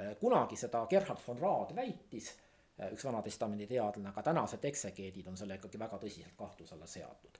[0.00, 2.34] Äh, kunagi seda Gerhard von Raad väitis,
[2.80, 7.38] äh, üks Vana-testamendi teadlane, aga tänased eksegeedid on selle ikkagi väga tõsiselt kahtluse alla seadnud.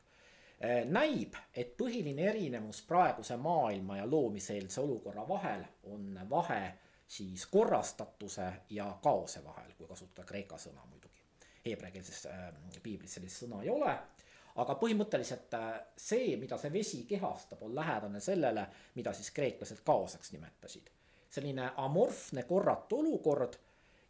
[0.65, 6.63] Äh, näib, et põhiline erinevus praeguse maailma ja loomiseelse olukorra vahel on vahe
[7.07, 11.29] siis korrastatuse ja kaose vahel, kui kasutada kreeka sõna muidugi.
[11.67, 12.51] Heebreakeelses äh,
[12.83, 13.99] piiblis sellist sõna ei ole
[14.57, 15.53] aga põhimõtteliselt
[16.01, 18.65] see, mida see vesi kehastab, on lähedane sellele,
[18.95, 20.96] mida siis kreeklased kaoseks nimetasid
[21.37, 23.57] selline amorfne korratu olukord.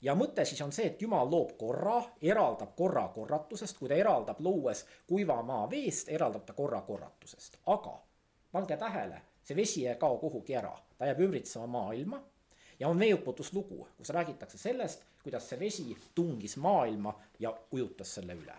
[0.02, 4.40] ja mõte siis on see, et jumal loob korra, eraldab korra korratusest, kui ta eraldab
[4.44, 7.96] luues kuiva maa veest, eraldab ta korra korratusest, aga
[8.52, 12.20] pange tähele, see vesi ei kao kuhugi ära, ta jääb ümbritsema maailma
[12.78, 18.54] ja on veeuputuslugu, kus räägitakse sellest, kuidas see vesi tungis maailma ja ujutas selle üle.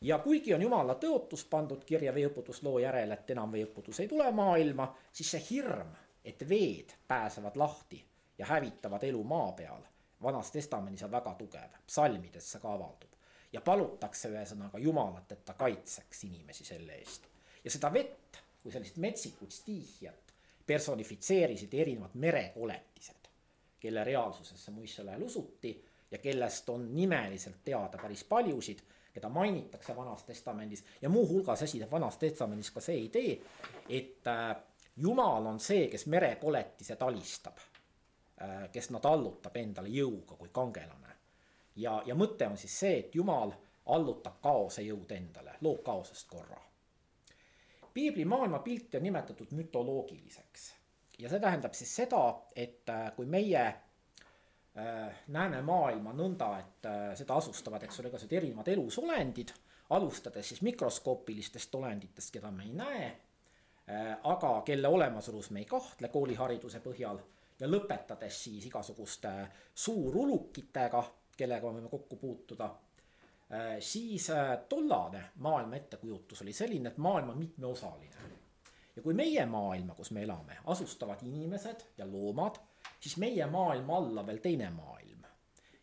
[0.00, 4.94] ja kuigi on jumala tõotus pandud kirja veeuputusloo järel, et enam veeuputus ei tule maailma,
[5.12, 5.92] siis see hirm
[6.24, 8.04] et veed pääsevad lahti
[8.38, 9.82] ja hävitavad elu maa peal.
[10.22, 13.10] vanas testamendis on väga tugev, psalmides see ka avaldub
[13.52, 17.26] ja palutakse ühesõnaga Jumalat, et ta kaitseks inimesi selle eest.
[17.64, 20.32] ja seda vett kui sellist metsikut stiihiat
[20.66, 23.28] personifitseerisid erinevad merekoletised,
[23.80, 25.72] kelle reaalsusesse muistsel ajal usuti
[26.10, 28.78] ja kellest on nimeliselt teada päris paljusid,
[29.12, 33.34] keda mainitakse Vanas Testamendis ja muuhulgas esineb Vanas Testamendis ka see idee,
[33.88, 34.54] et äh,
[34.96, 37.58] jumal on see, kes merekoletised alistab,
[38.42, 41.16] äh, kes nad allutab endale jõuga kui kangelane.
[41.76, 43.52] ja, ja mõte on siis see, et jumal
[43.86, 46.60] allutab kaose jõud endale, loob kaosest korra.
[47.94, 50.74] piibli maailmapilti on nimetatud mütoloogiliseks
[51.18, 52.22] ja see tähendab siis seda,
[52.56, 58.68] et äh, kui meie äh, näeme maailma nõnda, et seda asustavad, eks ole, igasugused erinevad
[58.68, 59.52] elusolendid,
[59.90, 63.10] alustades siis mikroskoopilistest olenditest, keda me ei näe
[64.22, 67.18] aga kelle olemasolus me ei kahtle koolihariduse põhjal
[67.62, 69.30] ja lõpetades siis igasuguste
[69.74, 71.02] suurulukitega,
[71.38, 72.68] kellega võime kokku puutuda,
[73.52, 78.30] äh, siis äh, tollane maailma ettekujutus oli selline, et maailm on mitmeosaline.
[78.96, 82.58] ja kui meie maailma, kus me elame, asustavad inimesed ja loomad,
[83.00, 85.22] siis meie maailma alla veel teine maailm.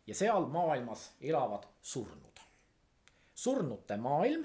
[0.06, 2.44] ja seal maailmas elavad surnud.
[3.34, 4.44] surnute maailm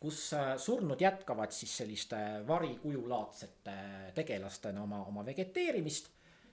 [0.00, 2.16] kus äh, surnud jätkavad siis selliste
[2.48, 3.76] varikujulaadsete
[4.14, 6.08] tegelastena oma, oma vegeteerimist.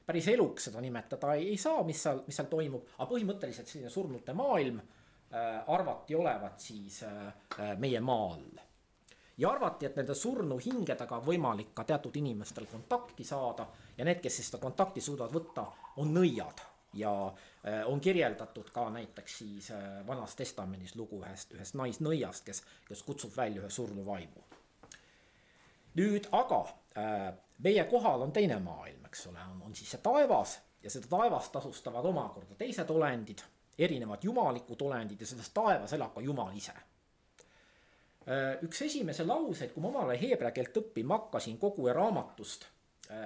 [0.06, 3.90] päris eluks seda nimetada ei, ei saa, mis seal, mis seal toimub, aga põhimõtteliselt selline
[3.92, 7.28] surnute maailm äh, arvati olevat siis äh,
[7.60, 8.64] äh, meie maa all.
[9.38, 14.20] ja arvati, et nende surnu hingedega on võimalik ka teatud inimestel kontakti saada ja need,
[14.24, 15.70] kes siis seda kontakti suudavad võtta,
[16.04, 16.68] on nõiad
[17.00, 22.64] ja äh, on kirjeldatud ka näiteks siis äh, Vanas Testamendis lugu ühest, ühest naisnõiast, kes,
[22.88, 24.44] kes kutsub välja ühe surnu vaimu.
[25.98, 26.60] nüüd aga
[26.98, 27.34] äh,
[27.64, 31.52] meie kohal on teine maailm, eks ole, on, on siis see taevas ja seda taevast
[31.52, 33.42] tasustavad omakorda teised olendid,
[33.78, 36.74] erinevad jumalikud olendid ja selles taevas elab ka Jumal ise.
[38.62, 42.66] üks esimese lauseid, kui ma omal ajal heebrea keelt õppima hakkasin kogu raamatust,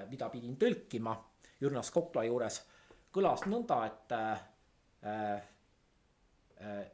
[0.10, 1.16] mida pidin tõlkima
[1.62, 2.62] Jürnas Kokla juures,
[3.14, 4.42] kõlas nõnda, et äh,
[6.62, 6.92] äh,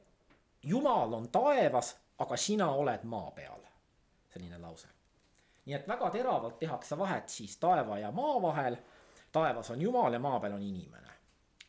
[0.63, 3.63] Jumal on taevas, aga sina oled maa peal.
[4.30, 4.88] selline lause.
[5.65, 8.77] nii et väga teravalt tehakse vahet siis taeva ja maa vahel.
[9.32, 11.12] taevas on Jumal ja maa peal on inimene.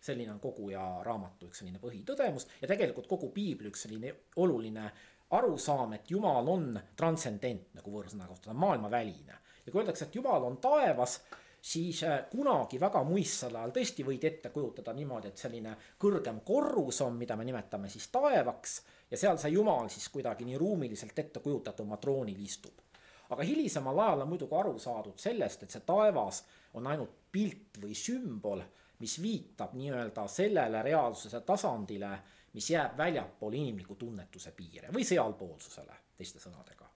[0.00, 4.90] selline on kogu ja raamatu üks selline põhitõdemus ja tegelikult kogu piibli üks selline oluline
[5.30, 9.38] arusaam, et Jumal on transcendentne, nagu võõrsõna kasutada, maailmaväline.
[9.66, 11.20] ja kui öeldakse, et Jumal on taevas
[11.60, 17.00] siis äh, kunagi väga muistsel ajal tõesti võid ette kujutada niimoodi, et selline kõrgem korrus
[17.04, 21.40] on, mida me nimetame siis taevaks ja seal see jumal siis kuidagi nii ruumiliselt ette
[21.44, 22.84] kujutatuma troonil istub.
[23.30, 26.42] aga hilisemal ajal on muidugi aru saadud sellest, et see taevas
[26.74, 28.62] on ainult pilt või sümbol,
[28.98, 32.18] mis viitab nii-öelda sellele reaalsuse tasandile,
[32.54, 36.87] mis jääb väljapoole inimliku tunnetuse piire või sealpoolsusele, teiste sõnadega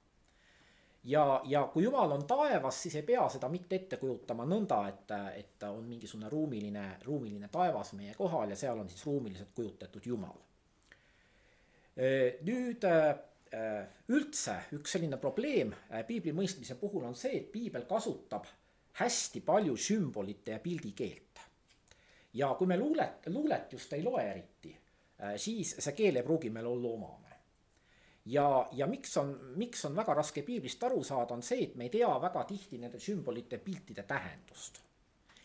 [1.04, 5.14] ja, ja kui Jumal on taevas, siis ei pea seda mitte ette kujutama nõnda, et,
[5.40, 10.38] et on mingisugune ruumiline, ruumiline taevas meie kohal ja seal on siis ruumiliselt kujutatud Jumal.
[12.46, 12.84] nüüd
[14.08, 15.74] üldse üks selline probleem
[16.08, 18.46] piibli mõistmise puhul on see, et piibel kasutab
[19.00, 21.40] hästi palju sümbolite ja pildikeelt.
[22.34, 24.72] ja kui me luulet, luulet just ei loe eriti,
[25.36, 27.21] siis see keel ei pruugi meil olla omane
[28.24, 31.88] ja, ja miks on, miks on väga raske piiblist aru saada, on see, et me
[31.88, 34.80] ei tea väga tihti nende sümbolite, piltide tähendust.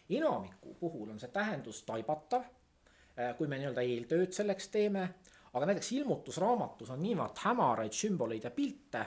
[0.09, 2.43] enamiku puhul on see tähendus taibatav,
[3.19, 5.07] äh, kui me nii-öelda eeltööd selleks teeme,
[5.53, 9.05] aga näiteks ilmutusraamatus on niivõrd hämaraid sümboleid ja pilte,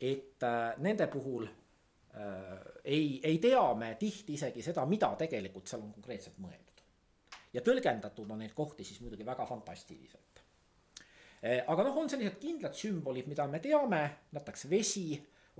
[0.00, 5.86] et äh, nende puhul äh, ei, ei tea me tihti isegi seda, mida tegelikult seal
[5.86, 6.82] on konkreetselt mõeldud.
[7.54, 10.33] ja tõlgendatud on neid kohti siis muidugi väga fantastiliselt.
[11.44, 14.00] Eh, aga noh, on sellised kindlad sümbolid, mida me teame,
[14.32, 15.10] näiteks vesi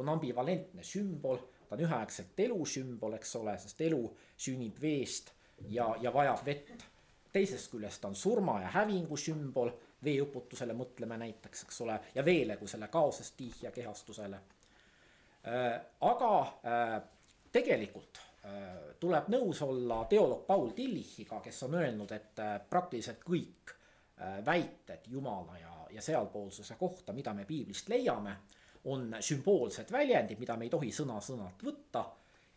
[0.00, 3.98] on ambivalentne sümbol, ta on üheaegselt elu sümbol, eks ole, sest elu
[4.46, 5.34] sünnib veest
[5.68, 6.86] ja, ja vajab vett.
[7.34, 13.36] teisest küljest on surma ja hävingu sümbol, veeuputusele mõtleme näiteks, eks ole, ja veelegusele, kaosest
[13.36, 14.40] tihja kehastusele.
[15.44, 16.32] Eh, aga
[16.64, 16.96] äh,
[17.52, 18.22] tegelikult
[19.00, 23.72] tuleb nõus olla teoloog Paul Tillichiga, kes on öelnud, et praktiliselt kõik
[24.44, 28.36] väited Jumala ja ja sealpoolsuse kohta, mida me piiblist leiame,
[28.84, 32.04] on sümboolsed väljendid, mida me ei tohi sõna-sõnalt võtta.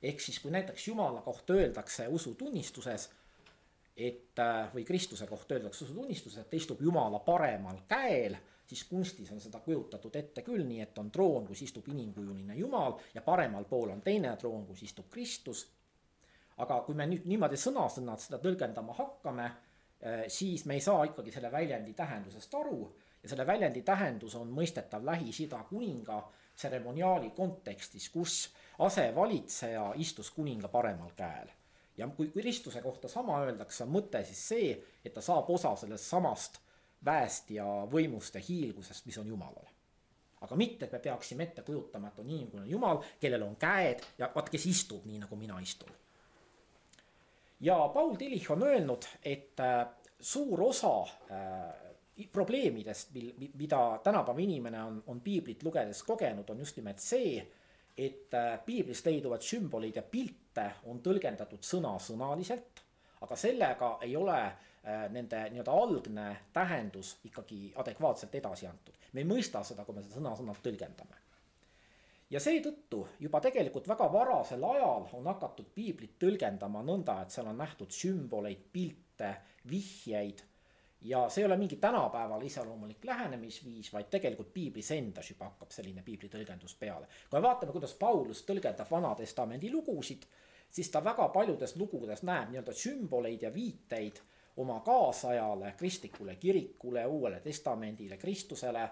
[0.01, 3.09] ehk siis, kui näiteks Jumala kohta öeldakse usutunnistuses,
[3.97, 9.31] et äh, või Kristuse kohta öeldakse usutunnistuses, et ta istub Jumala paremal käel, siis kunstis
[9.31, 13.65] on seda kujutatud ette küll nii, et on troon, kus istub inimkujuline Jumal ja paremal
[13.65, 15.67] pool on teine troon, kus istub Kristus.
[16.57, 21.31] aga kui me nüüd niimoodi sõna-sõnalt seda tõlgendama hakkame, äh, siis me ei saa ikkagi
[21.31, 22.79] selle väljendi tähendusest aru
[23.27, 26.21] ja selle väljendi tähendus on mõistetav Lähis-Ida kuninga
[26.55, 31.49] tseremoniaali kontekstis, kus asevalitseja istus kuninga paremal käel.
[31.97, 34.69] ja kui Kristuse kohta sama öeldakse, on mõte siis see,
[35.05, 36.59] et ta saab osa sellest samast
[37.05, 39.67] väest ja võimust ja hiilgusest, mis on Jumalal.
[40.41, 44.31] aga mitte, et me peaksime ette kujutama, et on inimene Jumal, kellel on käed ja
[44.35, 45.91] vaat, kes istub nii, nagu mina istun.
[47.59, 49.87] ja Paul Tillich on öelnud, et äh,
[50.19, 51.86] suur osa äh,
[52.31, 57.41] probleemidest, mil, mida tänapäeva inimene on, on piiblit lugedes kogenud, on just nimelt see,
[57.97, 62.81] et äh, piiblis leiduvad sümboleid ja pilte on tõlgendatud sõna-sõnaliselt,
[63.25, 68.97] aga sellega ei ole äh, nende nii-öelda algne tähendus ikkagi adekvaatselt edasi antud.
[69.13, 71.21] me ei mõista seda, kui me seda sõna-sõnalt tõlgendame.
[72.29, 77.57] ja seetõttu juba tegelikult väga varasel ajal on hakatud piiblit tõlgendama nõnda, et seal on
[77.57, 79.35] nähtud sümboleid, pilte,
[79.69, 80.43] vihjeid
[81.07, 86.03] ja see ei ole mingi tänapäeval iseloomulik lähenemisviis, vaid tegelikult piiblis endas juba hakkab selline
[86.03, 87.07] piibli tõlgendus peale.
[87.29, 90.25] kui me vaatame, kuidas Paulus tõlgendab Vana-testamendi lugusid,
[90.69, 94.19] siis ta väga paljudes lugudes näeb nii-öelda sümboleid ja viiteid
[94.57, 98.89] oma kaasajale, kristlikule kirikule, Uuele Testamendile, Kristusele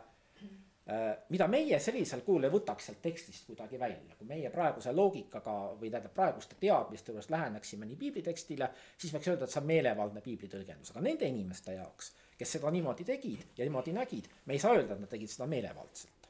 [1.29, 5.89] mida meie sellisel kujul ei võtaks sealt tekstist kuidagi välja, kui meie praeguse loogikaga või
[5.89, 8.67] tähendab praeguste teadmiste juures läheneksime nii piiblitekstile,
[8.97, 13.07] siis võiks öelda, et see on meelevaldne piiblitõlgendus, aga nende inimeste jaoks, kes seda niimoodi
[13.07, 16.29] tegid ja niimoodi nägid, me ei saa öelda, et nad tegid seda meelevaldselt.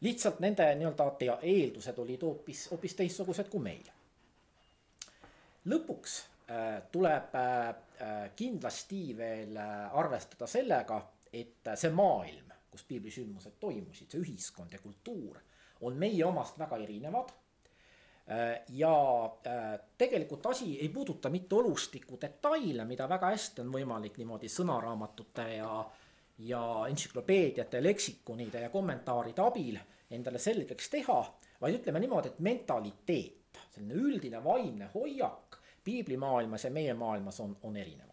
[0.00, 3.86] lihtsalt nende nii-öelda eeldused olid hoopis, hoopis teistsugused kui meil.
[5.70, 6.18] lõpuks
[6.50, 7.68] äh, tuleb äh,
[8.02, 14.80] äh kindlasti veel äh, arvestada sellega, et see maailm kus piiblisündmused toimusid, see ühiskond ja
[14.82, 15.38] kultuur
[15.80, 17.30] on meie omast väga erinevad.
[18.68, 18.92] ja
[19.98, 25.70] tegelikult asi ei puuduta mitte olustiku detaile, mida väga hästi on võimalik niimoodi sõnaraamatute ja,
[26.38, 29.78] ja entsüklopeediate, leksikonide ja kommentaaride abil
[30.10, 31.18] endale selgeks teha,
[31.60, 37.76] vaid ütleme niimoodi, et mentaliteet, selline üldine vaimne hoiak piiblimaailmas ja meie maailmas on, on
[37.76, 38.07] erinevad.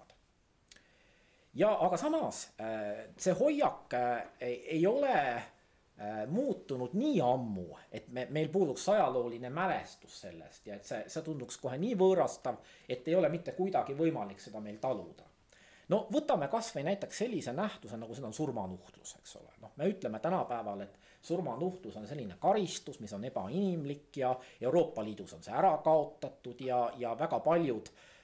[1.55, 8.27] Ja aga samas äh, see hoiak äh, ei ole äh, muutunud nii ammu, et me,
[8.29, 13.15] meil puuduks ajalooline mälestus sellest ja et see, see tunduks kohe nii võõrastav, et ei
[13.15, 15.31] ole mitte kuidagi võimalik seda meil taluda.
[15.89, 20.19] No võtame kasvõi näiteks sellise nähtuse, nagu seda on surmanuhtlus, eks ole, noh, me ütleme
[20.19, 25.75] tänapäeval, et surmanuhtlus on selline karistus, mis on ebainimlik ja Euroopa Liidus on see ära
[25.85, 28.14] kaotatud ja, ja väga paljud äh,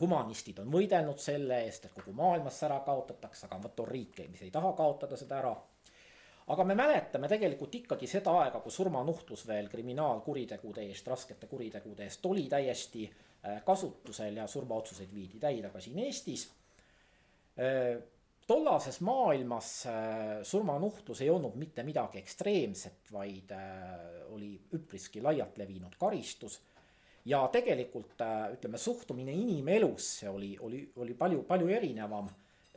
[0.00, 4.26] humanistid on võidelnud selle eest, et kogu maailmas see ära kaotatakse, aga vot on riike,
[4.32, 5.52] mis ei taha kaotada seda ära
[6.48, 12.26] aga me mäletame tegelikult ikkagi seda aega, kui surmanuhtlus veel kriminaalkuritegude eest, raskete kuritegude eest
[12.26, 16.46] oli täiesti äh, kasutusel ja surmaotsuseid viidi täide ka siin Eestis
[17.60, 18.00] äh,
[18.48, 19.92] tollases maailmas äh,
[20.42, 23.60] surmanuhtlus ei olnud mitte midagi ekstreemset, vaid äh,
[24.32, 26.62] oli üpriski laialt levinud karistus.
[27.28, 32.28] Ja tegelikult äh, ütleme, suhtumine inimelusse oli, oli, oli palju, palju erinevam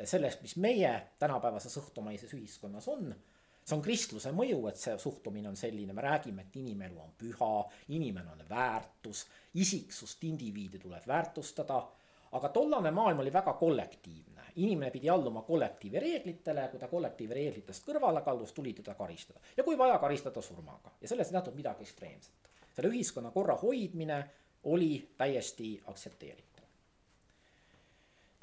[0.04, 3.14] sellest, mis meie tänapäevases õhtumaises ühiskonnas on.
[3.62, 7.52] see on kristluse mõju, et see suhtumine on selline, me räägime, et inimelu on püha,
[7.94, 11.88] inimene on väärtus, isiksust, indiviidi tuleb väärtustada.
[12.32, 17.86] aga tollane maailm oli väga kollektiivne inimene pidi alluma kollektiivi reeglitele, kui ta kollektiivi reeglitest
[17.88, 19.40] kõrvale kaldus, tuli teda karistada.
[19.58, 22.50] ja kui vaja, karistada surmaga ja selles ei nähtud midagi ekstreemset.
[22.74, 24.24] selle ühiskonna korra hoidmine
[24.64, 26.66] oli täiesti aktsepteeritav.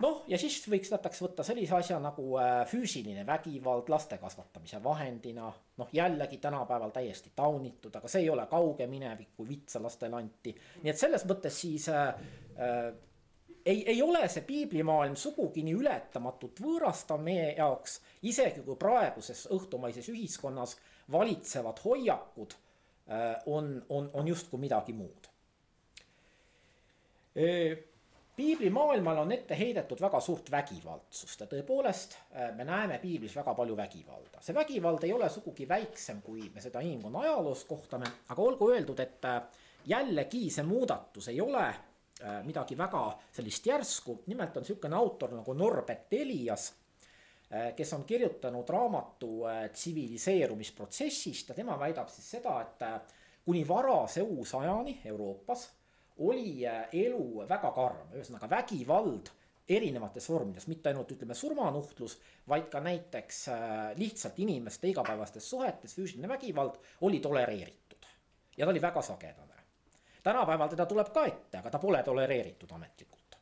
[0.03, 5.53] noh, ja siis võiks näiteks võtta sellise asja nagu äh, füüsiline vägivald laste kasvatamise vahendina.
[5.77, 10.55] noh, jällegi tänapäeval täiesti taunitud, aga see ei ole kauge minevik, kui vitsa lastele anti.
[10.83, 12.09] nii et selles mõttes siis äh,
[12.59, 12.93] äh,
[13.69, 20.09] ei, ei ole see piiblimaailm sugugi nii ületamatult võõrastav meie jaoks, isegi kui praeguses õhtumaises
[20.13, 20.77] ühiskonnas
[21.13, 25.29] valitsevad hoiakud äh, on, on, on justkui midagi muud.
[28.39, 33.77] Piiblimaailmale on ette heidetud väga suurt vägivaldsust ja tõepoolest äh, me näeme piiblis väga palju
[33.77, 34.41] vägivalda.
[34.41, 39.01] see vägivald ei ole sugugi väiksem, kui me seda inimkonna ajaloos kohtame, aga olgu öeldud,
[39.01, 39.43] et äh,
[39.87, 41.67] jällegi see muudatus ei ole
[42.19, 46.73] Äh, midagi väga sellist järsku, nimelt on niisugune autor nagu Norbert Elias,
[47.49, 49.29] kes on kirjutanud raamatu
[49.73, 53.15] tsiviliseerumisprotsessist ja tema väidab siis seda, et
[53.47, 55.63] kuni varase uusajani Euroopas
[56.19, 59.31] oli elu väga karm, ühesõnaga vägivald
[59.69, 62.17] erinevates vormides, mitte ainult ütleme surmanuhtlus,
[62.49, 63.45] vaid ka näiteks
[64.01, 68.09] lihtsalt inimeste igapäevastes suhetes füüsiline vägivald oli tolereeritud.
[68.57, 69.49] ja ta oli väga sagedane
[70.23, 73.37] tänapäeval teda tuleb ka ette, aga ta pole tolereeritud ametlikult.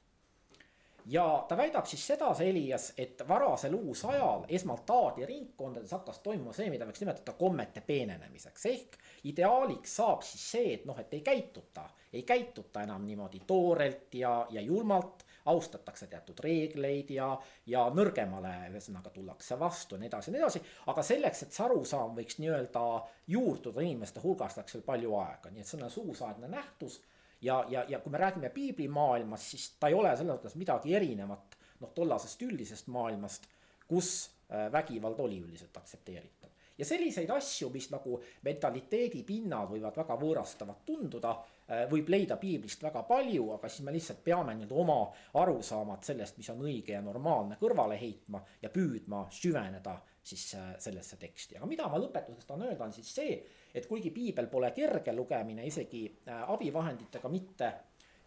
[1.06, 6.70] ja ta väidab siis seda, see Elias, et varasel uusajal esmalt aadiringkondades hakkas toimuma see,
[6.70, 8.98] mida võiks nimetada kommete peenenemiseks, ehk
[9.30, 14.46] ideaaliks saab siis see, et noh, et ei käituta, ei käituta enam niimoodi toorelt ja,
[14.50, 17.28] ja julmalt austatakse teatud reegleid ja,
[17.70, 20.62] ja nõrgemale ühesõnaga tullakse vastu ja nii edasi ja nii edasi.
[20.92, 22.86] aga selleks, et see arusaam võiks nii-öelda
[23.30, 27.00] juurduda inimeste hulgas, läks veel palju aega, nii et see on suusaegne nähtus.
[27.40, 31.58] ja, ja, ja kui me räägime piiblimaailmast, siis ta ei ole selles mõttes midagi erinevat
[31.80, 33.46] noh, tollasest üldisest maailmast,
[33.86, 36.35] kus äh, vägivald oli üldiselt aktsepteeritav
[36.78, 42.84] ja selliseid asju, mis nagu mentaliteedi pinnal võivad väga võõrastavad tunduda Äh, võib leida piiblist
[42.86, 44.98] väga palju, aga siis me lihtsalt peame nii-öelda oma
[45.40, 51.18] arusaamad sellest, mis on õige ja normaalne, kõrvale heitma ja püüdma süveneda siis äh, sellesse
[51.18, 53.34] teksti, aga mida ma lõpetuseks tahan öelda, on siis see,
[53.74, 57.72] et kuigi piibel pole kerge lugemine, isegi äh, abivahenditega mitte,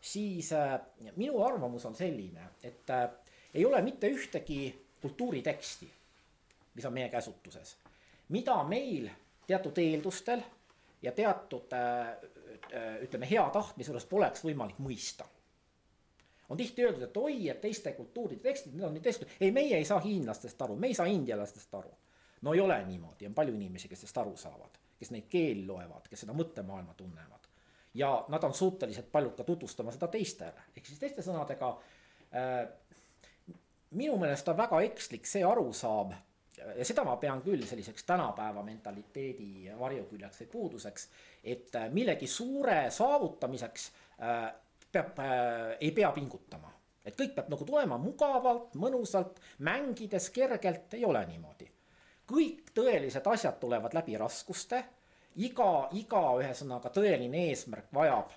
[0.03, 0.51] siis
[1.15, 2.91] minu arvamus on selline, et
[3.53, 4.61] ei ole mitte ühtegi
[4.99, 5.89] kultuuriteksti,
[6.75, 7.77] mis on meie käsutuses,
[8.29, 9.09] mida meil
[9.47, 10.41] teatud eeldustel
[11.01, 11.73] ja teatud
[12.73, 15.25] Äh, ütleme, hea tahtmise juures poleks võimalik mõista.
[16.49, 19.77] on tihti öeldud, et oi, et teiste kultuuride tekstid, need on nii teistsugused, ei, meie
[19.77, 21.89] ei saa hiinlastest aru, me ei saa indialastest aru.
[22.41, 26.07] no ei ole niimoodi, on palju inimesi, kes sellest aru saavad, kes neid keeli loevad,
[26.09, 27.49] kes seda mõttemaailma tunnevad.
[27.93, 32.67] ja nad on suutelised paljud ka tutvustama seda teistele, ehk siis teiste sõnadega äh,
[33.91, 36.13] minu meelest on väga ekslik see arusaam
[36.75, 41.07] ja seda ma pean küll selliseks tänapäeva mentaliteedi varjuküljeks või puuduseks,
[41.43, 43.89] et äh, millegi suure saavutamiseks
[44.21, 44.43] äh,
[44.91, 46.73] peab äh,, ei pea pingutama.
[47.05, 51.69] et kõik peab nagu tulema mugavalt, mõnusalt, mängides kergelt, ei ole niimoodi.
[52.31, 54.83] kõik tõelised asjad tulevad läbi raskuste
[55.35, 58.33] iga, iga ühesõnaga tõeline eesmärk vajab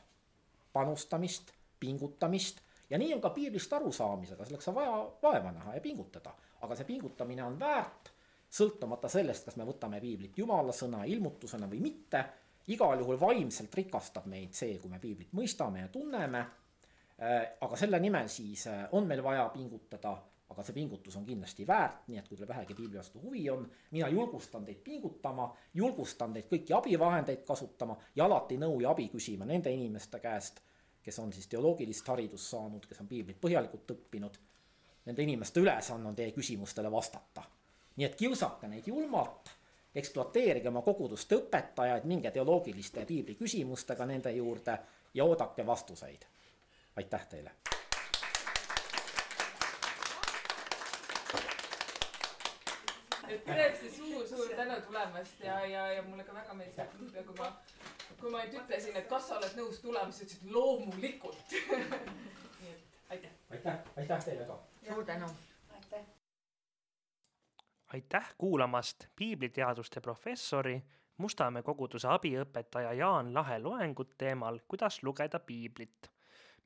[0.72, 6.34] panustamist, pingutamist ja nii on ka piiblist arusaamisega, selleks on vaja vaeva näha ja pingutada.
[6.62, 8.11] aga see pingutamine on väärt,
[8.52, 12.24] sõltumata sellest, kas me võtame piiblit jumala sõna ilmutusena või mitte,
[12.72, 16.42] igal juhul vaimselt rikastab meid see, kui me piiblit mõistame ja tunneme,
[17.62, 20.14] aga selle nimel siis on meil vaja pingutada
[20.52, 23.64] aga see pingutus on kindlasti väärt, nii et kui teil vähegi piibli vastu huvi on,
[23.94, 25.48] mina julgustan teid pingutama,
[25.80, 30.60] julgustan teid kõiki abivahendeid kasutama ja alati nõu ja abi küsima nende inimeste käest,
[31.02, 34.38] kes on siis teoloogilist haridust saanud, kes on piiblit põhjalikult õppinud.
[35.08, 37.42] Nende inimeste ülesanne on teie küsimustele vastata.
[37.96, 39.50] Nii et kiusake neid julmalt,
[39.94, 44.78] ekspluateerige oma koguduste õpetajaid, minge teoloogiliste ja piibli küsimustega nende juurde
[45.14, 46.24] ja oodake vastuseid.
[46.96, 47.52] aitäh teile
[53.32, 57.38] et tõesti suur-suur tänu tulemast ja, ja, ja mulle ka väga meeldis, et niipea kui
[57.38, 57.48] ma,
[58.20, 61.56] kui ma nüüd ütlesin, et kas sa oled nõus tulema, siis ütlesid loomulikult
[62.60, 63.32] nii et aitäh.
[63.50, 64.58] aitäh, aitäh teile ka.
[64.88, 65.30] suur tänu.
[67.94, 68.34] Aitäh.
[68.38, 70.82] kuulamast piibliteaduste professori
[71.16, 76.08] Mustamäe koguduse abiõpetaja Jaan Lahe loengut teemal Kuidas lugeda piiblit,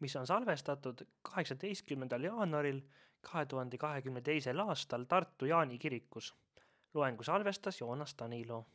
[0.00, 2.80] mis on salvestatud kaheksateistkümnendal jaanuaril
[3.20, 6.34] kahe tuhande kahekümne teisel aastal Tartu Jaani kirikus
[6.94, 8.66] loengu salvestas Joonas Tanilo.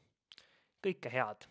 [0.87, 1.47] kõike head